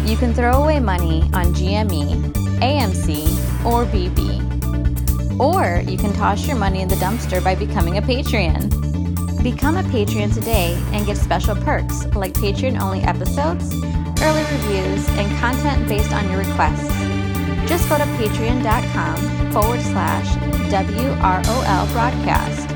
You 0.07 0.17
can 0.17 0.33
throw 0.33 0.63
away 0.63 0.79
money 0.79 1.23
on 1.35 1.53
GME, 1.53 2.33
AMC, 2.63 3.27
or 3.67 3.85
BB. 3.87 5.41
Or 5.41 5.83
you 5.91 5.99
can 5.99 6.13
toss 6.13 6.47
your 6.47 6.57
money 6.57 6.81
in 6.81 6.89
the 6.89 6.95
dumpster 6.97 7.43
by 7.43 7.57
becoming 7.57 7.99
a 7.99 8.03
Patreon. 8.03 8.71
Become 9.43 9.77
a 9.77 9.83
Patreon 9.83 10.33
today 10.33 10.81
and 10.93 11.05
get 11.05 11.17
special 11.17 11.57
perks 11.57 12.07
like 12.15 12.33
Patreon 12.35 12.81
only 12.81 13.01
episodes, 13.01 13.75
early 14.23 14.43
reviews, 14.53 15.09
and 15.19 15.39
content 15.39 15.89
based 15.89 16.13
on 16.13 16.31
your 16.31 16.39
requests. 16.39 17.16
Just 17.67 17.89
go 17.89 17.99
to 17.99 18.05
patreon.com 18.05 19.53
forward 19.53 19.81
slash 19.81 20.37
WROL 20.71 21.93
broadcast 21.93 22.76